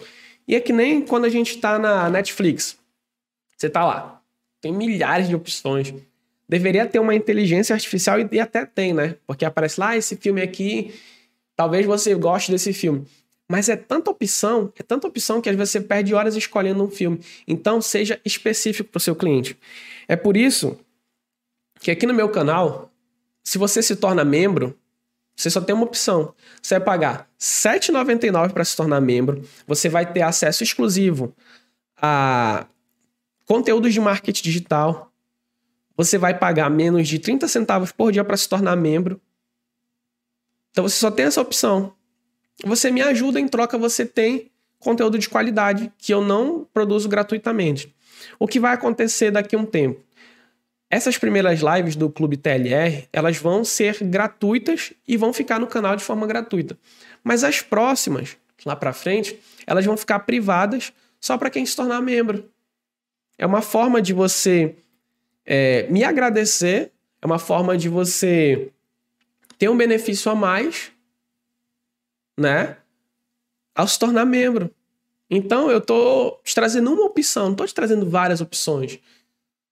[0.48, 2.78] E é que nem quando a gente está na Netflix.
[3.58, 4.22] Você está lá,
[4.62, 5.91] tem milhares de opções.
[6.48, 9.16] Deveria ter uma inteligência artificial e até tem, né?
[9.26, 10.93] Porque aparece lá, ah, esse filme aqui
[11.58, 13.06] Talvez você goste desse filme.
[13.50, 16.89] Mas é tanta opção, é tanta opção que às vezes você perde horas escolhendo um
[16.89, 17.20] filme.
[17.48, 19.58] Então, seja específico para o seu cliente.
[20.08, 20.78] É por isso
[21.80, 22.91] que aqui no meu canal,
[23.43, 24.78] se você se torna membro,
[25.36, 26.36] você só tem uma opção.
[26.62, 29.43] Você vai pagar R$ 7,99 para se tornar membro.
[29.66, 31.34] Você vai ter acesso exclusivo
[32.00, 32.68] a
[33.45, 35.12] conteúdos de marketing digital.
[35.98, 39.20] Você vai pagar menos de 30 centavos por dia para se tornar membro.
[40.70, 41.91] Então você só tem essa opção.
[42.64, 47.95] Você me ajuda, em troca você tem conteúdo de qualidade que eu não produzo gratuitamente.
[48.39, 50.02] O que vai acontecer daqui a um tempo?
[50.89, 55.95] Essas primeiras lives do Clube TLR, elas vão ser gratuitas e vão ficar no canal
[55.95, 56.78] de forma gratuita.
[57.24, 62.02] Mas as próximas, lá para frente, elas vão ficar privadas só para quem se tornar
[62.02, 62.50] membro.
[63.38, 64.76] É uma forma de você
[65.48, 66.91] é, me agradecer,
[67.22, 68.70] é uma forma de você
[69.58, 70.91] ter um benefício a mais,
[72.38, 72.76] né?
[73.74, 74.70] Ao se tornar membro.
[75.30, 79.00] Então eu tô te trazendo uma opção, não tô te trazendo várias opções,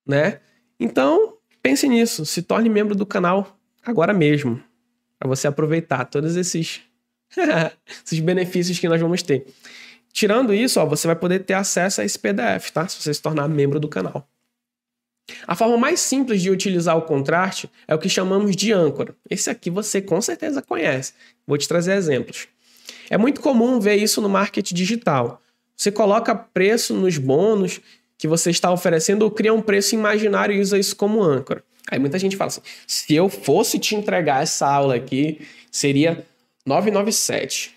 [0.08, 0.40] né?
[0.80, 4.62] Então, pense nisso, se torne membro do canal agora mesmo,
[5.20, 6.82] para você aproveitar todos esses,
[8.06, 9.46] esses benefícios que nós vamos ter.
[10.12, 12.88] Tirando isso, ó, você vai poder ter acesso a esse PDF, tá?
[12.88, 14.28] Se você se tornar membro do canal.
[15.48, 19.16] A forma mais simples de utilizar o contraste é o que chamamos de âncora.
[19.30, 21.14] Esse aqui você com certeza conhece.
[21.48, 22.48] Vou te trazer exemplos.
[23.10, 25.42] É muito comum ver isso no marketing digital.
[25.76, 27.82] Você coloca preço nos bônus
[28.18, 31.64] que você está oferecendo ou cria um preço imaginário e usa isso como âncora.
[31.90, 36.26] Aí muita gente fala assim: se eu fosse te entregar essa aula aqui, seria
[36.66, 37.76] 997.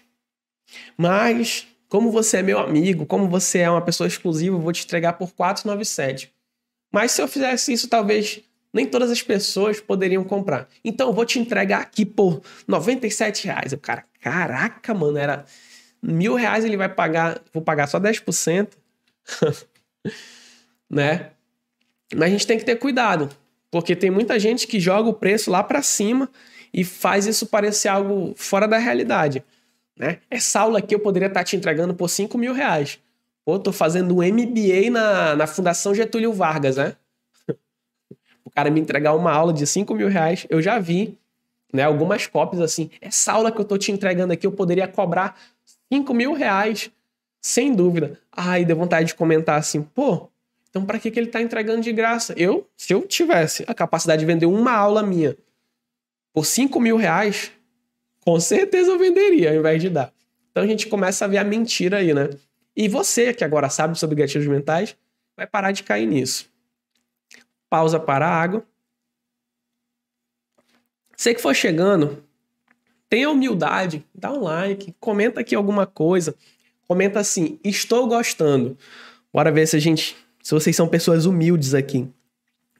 [0.97, 4.85] Mas, como você é meu amigo, como você é uma pessoa exclusiva, eu vou te
[4.85, 6.31] entregar por 497.
[6.93, 8.41] Mas se eu fizesse isso, talvez
[8.73, 10.69] nem todas as pessoas poderiam comprar.
[10.85, 13.73] Então, eu vou te entregar aqui por 97 reais.
[13.73, 15.45] O cara, caraca, mano, era
[16.03, 18.69] mil reais ele vai pagar, vou pagar só 10%.
[20.89, 21.31] né?
[22.15, 23.29] Mas a gente tem que ter cuidado,
[23.71, 26.29] porque tem muita gente que joga o preço lá para cima
[26.73, 29.43] e faz isso parecer algo fora da realidade.
[29.97, 30.19] Né?
[30.31, 32.99] Essa aula aqui eu poderia estar te entregando por 5 mil reais.
[33.49, 36.95] Pô, tô fazendo um MBA na, na Fundação Getúlio Vargas, né?
[38.45, 41.17] o cara me entregar uma aula de 5 mil reais, eu já vi
[41.73, 42.91] né, algumas cópias assim.
[43.01, 45.35] Essa aula que eu tô te entregando aqui eu poderia cobrar
[45.91, 46.91] 5 mil reais,
[47.41, 48.21] sem dúvida.
[48.31, 50.29] Ai, deu vontade de comentar assim, pô,
[50.69, 52.35] então, para que, que ele está entregando de graça?
[52.37, 55.35] Eu, se eu tivesse a capacidade de vender uma aula minha
[56.35, 57.51] por 5 mil reais,
[58.23, 60.13] com certeza eu venderia ao invés de dar.
[60.51, 62.29] Então a gente começa a ver a mentira aí, né?
[62.79, 64.97] E você, que agora sabe sobre gatilhos mentais,
[65.37, 66.49] vai parar de cair nisso.
[67.69, 68.65] Pausa para a água.
[71.17, 72.23] Você que for chegando,
[73.11, 76.37] tenha humildade, dá um like, comenta aqui alguma coisa.
[76.87, 78.79] Comenta assim: estou gostando.
[79.33, 82.09] Bora ver se a gente se vocês são pessoas humildes aqui.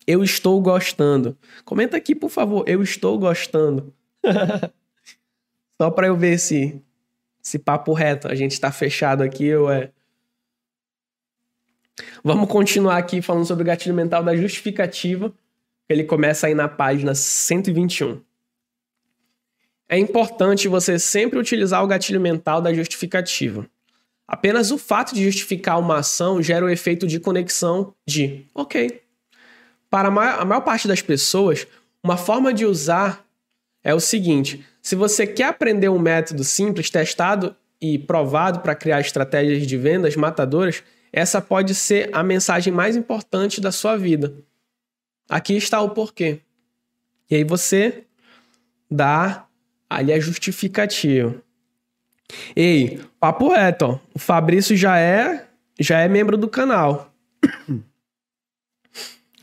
[0.07, 1.37] Eu estou gostando.
[1.65, 2.63] Comenta aqui, por favor.
[2.69, 3.93] Eu estou gostando.
[5.77, 6.81] Só para eu ver se
[7.49, 8.29] esse papo reto.
[8.29, 9.91] A gente está fechado aqui ou é.
[12.23, 15.33] Vamos continuar aqui falando sobre o gatilho mental da justificativa.
[15.89, 18.21] Ele começa aí na página 121.
[19.89, 23.67] É importante você sempre utilizar o gatilho mental da justificativa.
[24.27, 29.03] Apenas o fato de justificar uma ação gera o efeito de conexão de, ok.
[29.89, 31.67] Para a maior parte das pessoas,
[32.05, 33.25] uma forma de usar
[33.83, 39.01] é o seguinte: se você quer aprender um método simples, testado e provado para criar
[39.01, 40.83] estratégias de vendas matadoras,
[41.13, 44.33] essa pode ser a mensagem mais importante da sua vida.
[45.29, 46.41] Aqui está o porquê.
[47.31, 48.05] E aí você
[48.91, 49.47] dá
[49.91, 51.35] ali a justificativa.
[52.57, 53.99] Ei, papo reto, ó.
[54.15, 57.13] O Fabrício já é, já é membro do canal.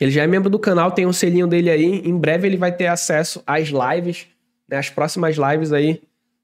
[0.00, 2.00] Ele já é membro do canal, tem um selinho dele aí.
[2.04, 4.26] Em breve ele vai ter acesso às lives,
[4.68, 6.02] né, as próximas lives aí,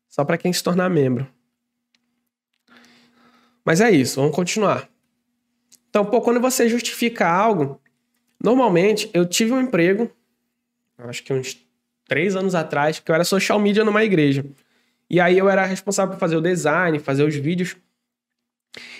[0.09, 1.27] só para quem se tornar membro.
[3.65, 4.89] Mas é isso, vamos continuar.
[5.89, 7.81] Então, pô, quando você justifica algo,
[8.43, 10.11] normalmente eu tive um emprego,
[10.99, 11.59] acho que uns
[12.07, 14.45] três anos atrás, que eu era social media numa igreja.
[15.09, 17.77] E aí eu era responsável por fazer o design, fazer os vídeos.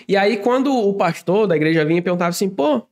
[0.07, 2.87] E aí quando o pastor da igreja vinha e perguntava assim, pô,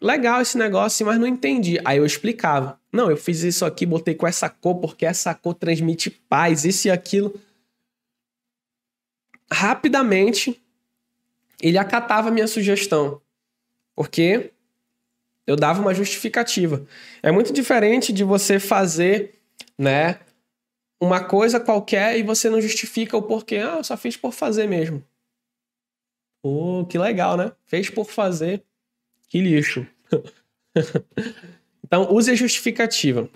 [0.00, 1.80] legal esse negócio, mas não entendi.
[1.84, 2.78] Aí eu explicava.
[2.94, 6.86] Não, eu fiz isso aqui, botei com essa cor, porque essa cor transmite paz, isso
[6.86, 7.34] e aquilo.
[9.52, 10.62] Rapidamente,
[11.60, 13.20] ele acatava a minha sugestão.
[13.96, 14.52] Porque
[15.44, 16.86] eu dava uma justificativa.
[17.20, 19.40] É muito diferente de você fazer,
[19.76, 20.20] né,
[21.00, 23.56] uma coisa qualquer e você não justifica o porquê.
[23.56, 25.04] Ah, eu só fiz por fazer mesmo.
[26.44, 27.50] Oh, que legal, né?
[27.66, 28.62] Fez por fazer.
[29.26, 29.84] Que lixo.
[31.84, 33.28] então, use a justificativa.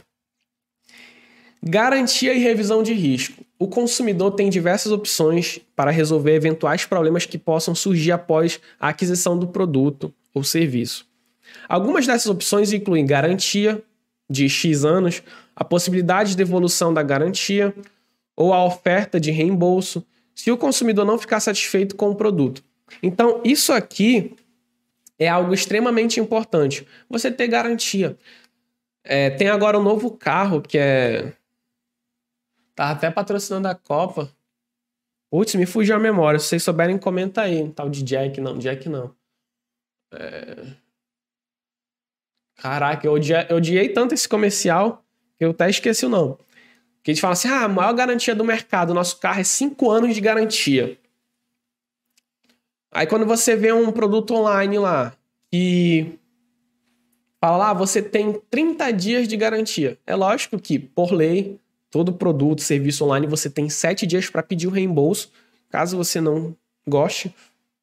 [1.63, 3.45] Garantia e revisão de risco.
[3.59, 9.39] O consumidor tem diversas opções para resolver eventuais problemas que possam surgir após a aquisição
[9.39, 11.07] do produto ou serviço.
[11.69, 13.83] Algumas dessas opções incluem garantia
[14.31, 15.23] de X anos,
[15.55, 17.75] a possibilidade de devolução da garantia
[18.37, 22.63] ou a oferta de reembolso se o consumidor não ficar satisfeito com o produto.
[23.03, 24.37] Então, isso aqui
[25.19, 26.87] é algo extremamente importante.
[27.09, 28.17] Você ter garantia.
[29.05, 31.33] É, tem agora um novo carro que é
[32.79, 34.31] Tá até patrocinando a Copa.
[35.29, 36.39] Putz, me fugiu a memória.
[36.39, 37.69] Se vocês souberem, comenta aí.
[37.73, 38.57] Tal de Jack, não.
[38.57, 39.13] Jack não.
[40.15, 40.77] É...
[42.55, 45.05] Caraca, eu odiei, eu odiei tanto esse comercial
[45.37, 46.37] que eu até esqueci o nome.
[47.03, 50.15] Que eles falam assim: ah, a maior garantia do mercado, nosso carro é 5 anos
[50.15, 50.97] de garantia.
[52.91, 55.15] Aí quando você vê um produto online lá
[55.53, 56.19] e
[57.41, 59.99] fala lá, ah, você tem 30 dias de garantia.
[60.07, 61.59] É lógico que, por lei,
[61.91, 65.33] Todo produto, serviço online, você tem sete dias para pedir o reembolso,
[65.71, 66.55] caso você não
[66.87, 67.35] goste,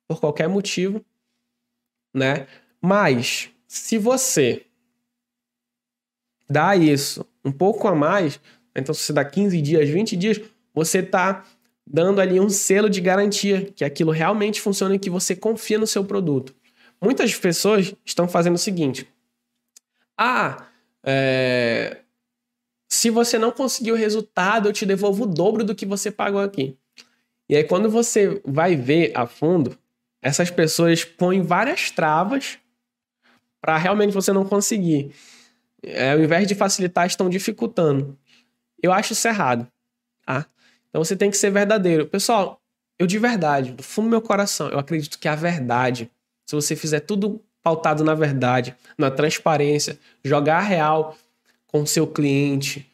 [0.08, 1.04] por qualquer motivo,
[2.14, 2.46] né?
[2.80, 4.64] Mas, se você
[6.48, 8.40] dá isso um pouco a mais,
[8.76, 10.40] então se você dá 15 dias, 20 dias,
[10.72, 11.44] você está
[11.86, 15.86] dando ali um selo de garantia que aquilo realmente funciona e que você confia no
[15.86, 16.56] seu produto.
[17.02, 19.08] Muitas pessoas estão fazendo o seguinte:
[20.18, 20.68] ah,
[21.04, 22.02] é,
[22.90, 26.42] se você não conseguir o resultado, eu te devolvo o dobro do que você pagou
[26.42, 26.78] aqui.
[27.48, 29.78] E aí, quando você vai ver a fundo,
[30.22, 32.58] essas pessoas põem várias travas
[33.62, 35.14] para realmente você não conseguir.
[35.84, 38.18] É, ao invés de facilitar, estão dificultando.
[38.82, 39.68] Eu acho isso errado.
[40.26, 40.48] Tá?
[40.96, 42.06] Então você tem que ser verdadeiro.
[42.06, 42.58] Pessoal,
[42.98, 46.10] eu de verdade, do fundo do meu coração, eu acredito que a verdade,
[46.46, 51.18] se você fizer tudo pautado na verdade, na transparência, jogar real,
[51.68, 52.90] com o seu cliente,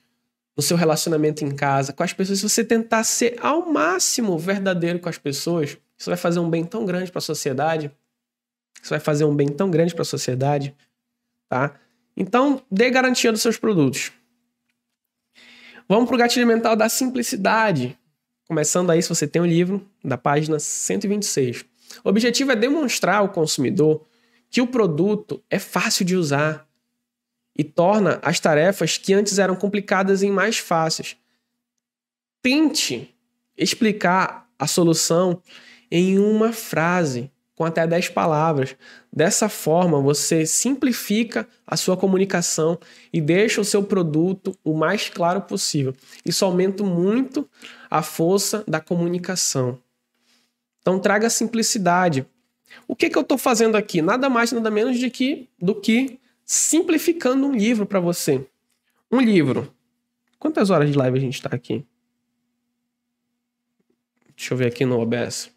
[0.58, 4.98] no seu relacionamento em casa, com as pessoas, se você tentar ser ao máximo verdadeiro
[4.98, 7.92] com as pessoas, isso vai fazer um bem tão grande para a sociedade.
[8.82, 10.76] Isso vai fazer um bem tão grande para a sociedade,
[11.48, 11.80] tá?
[12.18, 14.12] Então, dê garantia dos seus produtos.
[15.92, 18.00] Vamos para o gatilho mental da simplicidade.
[18.48, 21.66] Começando aí, se você tem o um livro, da página 126.
[22.02, 24.08] O objetivo é demonstrar ao consumidor
[24.50, 26.66] que o produto é fácil de usar,
[27.58, 31.18] e torna as tarefas que antes eram complicadas em mais fáceis.
[32.42, 33.14] Tente
[33.58, 35.44] explicar a solução
[35.92, 38.76] em uma frase, com até 10 palavras.
[39.12, 42.80] Dessa forma, você simplifica a sua comunicação
[43.12, 45.94] e deixa o seu produto o mais claro possível.
[46.26, 47.48] Isso aumenta muito
[47.90, 49.78] a força da comunicação.
[50.82, 52.26] Então, traga simplicidade.
[52.88, 54.02] O que, que eu estou fazendo aqui?
[54.02, 58.48] Nada mais, nada menos de que, do que simplificando um livro para você.
[59.12, 59.74] Um livro.
[60.40, 61.86] Quantas horas de live a gente está aqui?
[64.36, 65.51] Deixa eu ver aqui no OBS.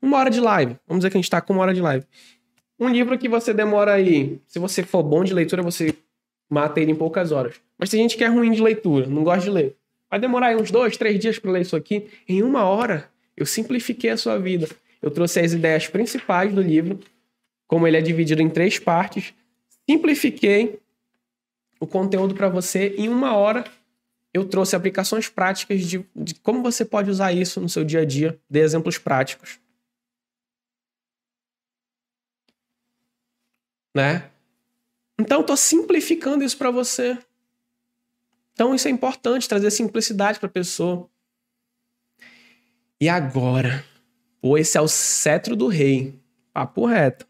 [0.00, 0.76] Uma hora de live.
[0.86, 2.04] Vamos dizer que a gente está com uma hora de live.
[2.78, 5.94] Um livro que você demora aí, se você for bom de leitura, você
[6.48, 7.60] mata ele em poucas horas.
[7.78, 9.76] Mas tem gente que é ruim de leitura, não gosta de ler.
[10.10, 12.06] Vai demorar aí uns dois, três dias para ler isso aqui.
[12.28, 14.68] Em uma hora, eu simplifiquei a sua vida.
[15.00, 17.00] Eu trouxe as ideias principais do livro
[17.66, 19.34] como ele é dividido em três partes,
[19.88, 20.78] simplifiquei
[21.80, 23.64] o conteúdo para você em uma hora.
[24.32, 28.04] Eu trouxe aplicações práticas de, de como você pode usar isso no seu dia a
[28.04, 29.58] dia, de exemplos práticos.
[33.96, 34.30] Né?
[35.18, 37.18] Então, estou simplificando isso para você.
[38.52, 41.08] Então, isso é importante, trazer simplicidade para a pessoa.
[43.00, 43.82] E agora?
[44.38, 46.20] Pô, esse é o cetro do rei.
[46.52, 47.26] Papo reto.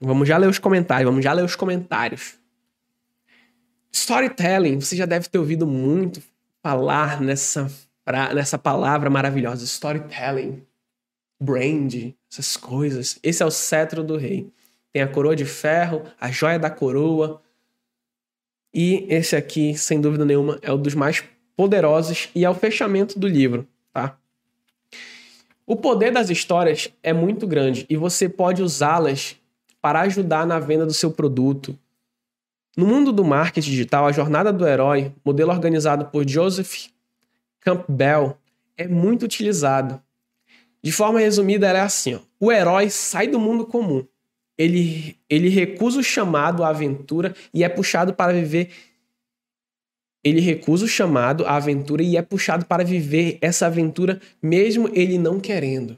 [0.00, 2.34] Vamos já ler os comentários, vamos já ler os comentários.
[3.92, 6.20] Storytelling, você já deve ter ouvido muito
[6.60, 7.70] falar nessa,
[8.34, 10.62] nessa palavra maravilhosa, storytelling,
[11.40, 13.18] brand, essas coisas.
[13.22, 14.50] Esse é o cetro do rei.
[14.92, 17.42] Tem a coroa de ferro, a joia da coroa.
[18.72, 21.24] E esse aqui, sem dúvida nenhuma, é um dos mais
[21.56, 24.16] poderosos e é o fechamento do livro, tá?
[25.66, 29.36] O poder das histórias é muito grande e você pode usá-las
[29.80, 31.76] para ajudar na venda do seu produto.
[32.76, 36.88] No mundo do marketing digital, a jornada do herói, modelo organizado por Joseph
[37.66, 38.38] Campbell,
[38.76, 40.00] é muito utilizado.
[40.82, 44.06] De forma resumida, ela é assim: ó, o herói sai do mundo comum
[44.58, 48.70] ele, ele recusa o chamado à aventura e é puxado para viver.
[50.24, 55.18] Ele recusa o chamado à aventura e é puxado para viver essa aventura mesmo ele
[55.18, 55.96] não querendo.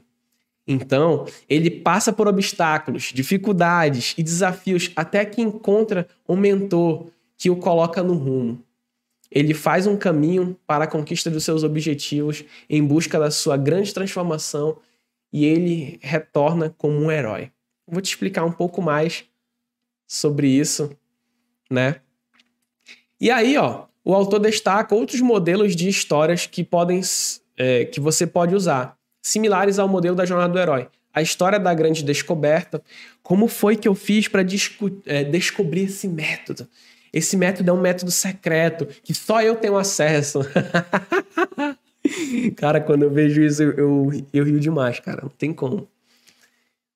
[0.67, 7.55] Então, ele passa por obstáculos, dificuldades e desafios até que encontra um mentor que o
[7.55, 8.63] coloca no rumo.
[9.31, 13.93] Ele faz um caminho para a conquista dos seus objetivos em busca da sua grande
[13.93, 14.77] transformação
[15.31, 17.51] e ele retorna como um herói.
[17.87, 19.25] Vou te explicar um pouco mais
[20.07, 20.91] sobre isso,
[21.69, 22.01] né?
[23.21, 27.01] E aí, ó, o autor destaca outros modelos de histórias que podem
[27.57, 30.87] é, que você pode usar similares ao modelo da jornada do herói.
[31.13, 32.81] A história da grande descoberta.
[33.21, 34.41] Como foi que eu fiz para
[35.05, 36.67] é, descobrir esse método?
[37.11, 40.41] Esse método é um método secreto que só eu tenho acesso.
[42.55, 45.21] cara, quando eu vejo isso, eu, eu, eu rio demais, cara.
[45.23, 45.87] Não tem como.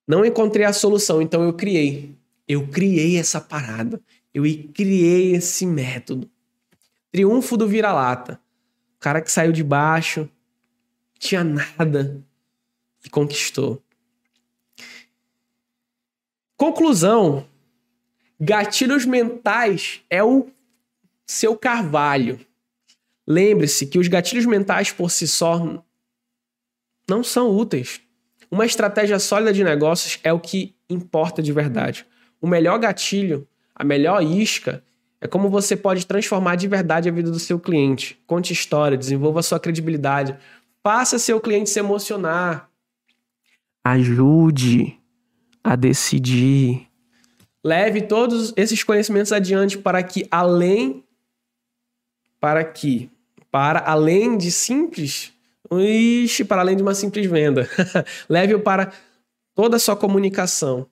[0.06, 2.14] Não encontrei a solução, então eu criei.
[2.46, 4.00] Eu criei essa parada.
[4.32, 6.30] Eu criei esse método.
[7.10, 8.40] Triunfo do vira-lata.
[8.96, 10.28] O cara que saiu de baixo,
[11.18, 12.22] tinha nada
[13.04, 13.82] e conquistou.
[16.56, 17.46] Conclusão:
[18.44, 20.46] gatilhos mentais é o
[21.26, 22.38] seu carvalho.
[23.26, 25.82] Lembre-se que os gatilhos mentais por si só
[27.08, 28.00] não são úteis.
[28.50, 32.06] Uma estratégia sólida de negócios é o que importa de verdade.
[32.40, 34.84] O melhor gatilho, a melhor isca,
[35.20, 38.20] é como você pode transformar de verdade a vida do seu cliente.
[38.26, 40.38] Conte história, desenvolva sua credibilidade,
[40.86, 42.68] Faça seu cliente se emocionar.
[43.82, 45.00] Ajude
[45.64, 46.86] a decidir.
[47.64, 51.02] Leve todos esses conhecimentos adiante para que além
[52.38, 53.10] para que
[53.50, 55.32] para além de simples,
[55.72, 57.66] ixi, para além de uma simples venda.
[58.28, 58.92] Leve-o para
[59.54, 60.86] toda a sua comunicação.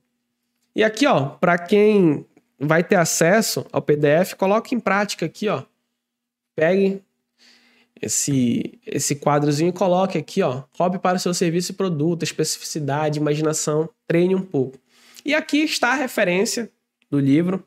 [0.74, 2.24] E aqui, ó, para quem
[2.58, 5.64] vai ter acesso ao PDF, coloque em prática aqui, ó.
[6.54, 7.02] Pegue
[8.00, 13.18] esse, esse quadrozinho e coloque aqui, ó, hobby para o seu serviço e produto, especificidade,
[13.18, 14.78] imaginação, treine um pouco.
[15.24, 16.70] E aqui está a referência
[17.10, 17.64] do livro.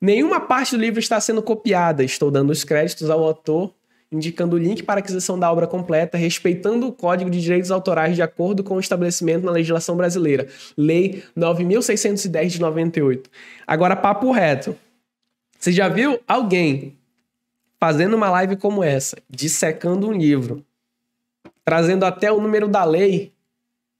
[0.00, 3.74] Nenhuma parte do livro está sendo copiada, estou dando os créditos ao autor,
[4.10, 8.22] indicando o link para aquisição da obra completa, respeitando o Código de Direitos Autorais de
[8.22, 13.30] acordo com o estabelecimento na legislação brasileira, Lei 9610 de 98.
[13.66, 14.76] Agora, papo reto.
[15.58, 16.96] Você já viu alguém
[17.80, 20.64] fazendo uma live como essa, dissecando um livro,
[21.64, 23.32] trazendo até o número da lei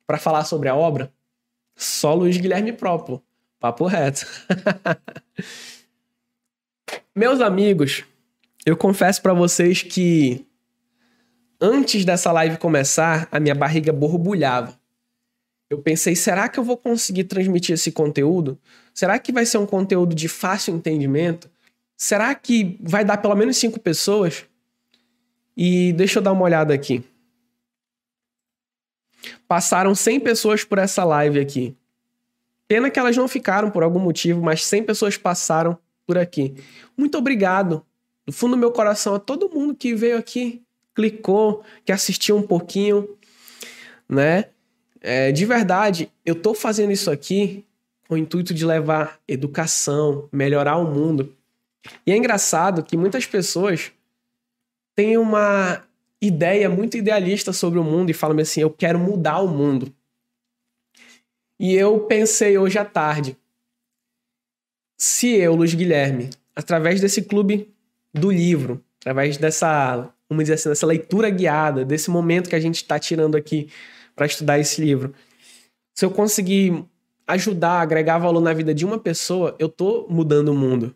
[0.06, 1.12] para falar sobre a obra,
[1.78, 3.22] só Luiz Guilherme próprio.
[3.60, 4.26] Papo reto.
[7.14, 8.04] Meus amigos,
[8.66, 10.44] eu confesso para vocês que
[11.60, 14.78] antes dessa live começar, a minha barriga borbulhava.
[15.70, 18.58] Eu pensei, será que eu vou conseguir transmitir esse conteúdo?
[18.92, 21.48] Será que vai ser um conteúdo de fácil entendimento?
[21.96, 24.44] Será que vai dar pelo menos cinco pessoas?
[25.56, 27.04] E deixa eu dar uma olhada aqui.
[29.48, 31.74] Passaram 100 pessoas por essa live aqui.
[32.68, 36.54] Pena que elas não ficaram por algum motivo, mas 100 pessoas passaram por aqui.
[36.96, 37.84] Muito obrigado,
[38.26, 40.62] do fundo do meu coração, a todo mundo que veio aqui,
[40.94, 43.08] clicou, que assistiu um pouquinho,
[44.06, 44.46] né?
[45.00, 47.64] É, de verdade, eu tô fazendo isso aqui
[48.06, 51.34] com o intuito de levar educação, melhorar o mundo.
[52.06, 53.92] E é engraçado que muitas pessoas
[54.94, 55.82] têm uma
[56.20, 59.92] ideia muito idealista sobre o mundo e falam assim: eu quero mudar o mundo.
[61.58, 63.36] E eu pensei hoje à tarde,
[64.96, 67.74] se eu, Luiz Guilherme, através desse clube
[68.14, 72.76] do livro, através dessa, vamos dizer assim, dessa leitura guiada, desse momento que a gente
[72.76, 73.68] está tirando aqui
[74.14, 75.14] para estudar esse livro,
[75.94, 76.84] se eu conseguir
[77.26, 80.94] ajudar, agregar valor na vida de uma pessoa, eu tô mudando o mundo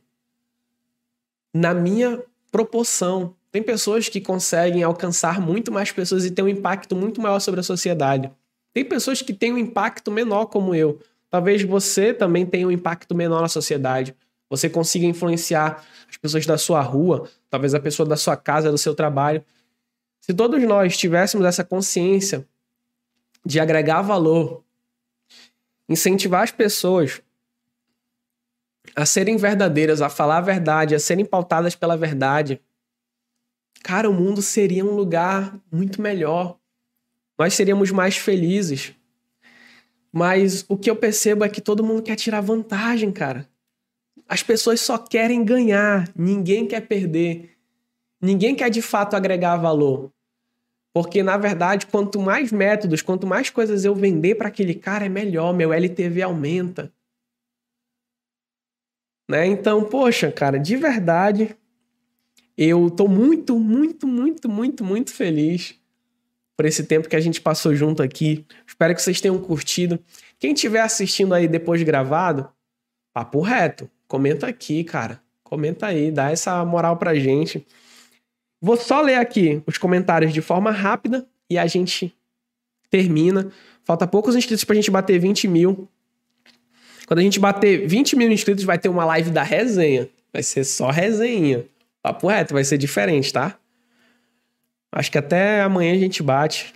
[1.53, 3.35] na minha proporção.
[3.53, 7.61] Tem pessoas que conseguem alcançar muito mais pessoas e ter um impacto muito maior sobre
[7.61, 8.33] a sociedade.
[8.73, 10.99] Tem pessoas que têm um impacto menor, como eu.
[11.29, 14.17] Talvez você também tenha um impacto menor na sociedade.
[14.49, 18.79] Você consiga influenciar as pessoas da sua rua, talvez a pessoa da sua casa, do
[18.79, 19.45] seu trabalho.
[20.21, 22.47] Se todos nós tivéssemos essa consciência
[23.45, 24.65] de agregar valor,
[25.89, 27.21] incentivar as pessoas
[28.97, 32.61] a serem verdadeiras, a falar a verdade, a serem pautadas pela verdade,
[33.83, 36.59] cara, o mundo seria um lugar muito melhor.
[37.39, 38.95] Nós seríamos mais felizes.
[40.13, 43.49] Mas o que eu percebo é que todo mundo quer tirar vantagem, cara.
[44.29, 47.57] As pessoas só querem ganhar, ninguém quer perder.
[48.21, 50.13] Ninguém quer de fato agregar valor.
[50.95, 55.09] Porque, na verdade, quanto mais métodos, quanto mais coisas eu vender para aquele cara, é
[55.09, 55.55] melhor.
[55.55, 56.93] Meu LTV aumenta.
[59.29, 59.47] Né?
[59.47, 61.57] Então, poxa, cara, de verdade,
[62.57, 65.75] eu tô muito, muito, muito, muito, muito feliz
[66.57, 68.45] por esse tempo que a gente passou junto aqui.
[68.67, 69.99] Espero que vocês tenham curtido.
[70.39, 72.49] Quem estiver assistindo aí depois gravado,
[73.13, 75.21] papo reto, comenta aqui, cara.
[75.43, 77.67] Comenta aí, dá essa moral pra gente.
[78.61, 82.15] Vou só ler aqui os comentários de forma rápida e a gente
[82.89, 83.51] termina.
[83.85, 85.89] Falta poucos inscritos pra gente bater 20 mil.
[87.07, 90.09] Quando a gente bater 20 mil inscritos, vai ter uma live da resenha.
[90.33, 91.67] Vai ser só resenha.
[92.03, 93.57] Papo reto, vai ser diferente, tá?
[94.91, 96.75] Acho que até amanhã a gente bate.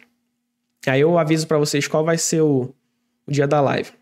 [0.87, 2.73] Aí eu aviso para vocês qual vai ser o,
[3.27, 3.93] o dia da live.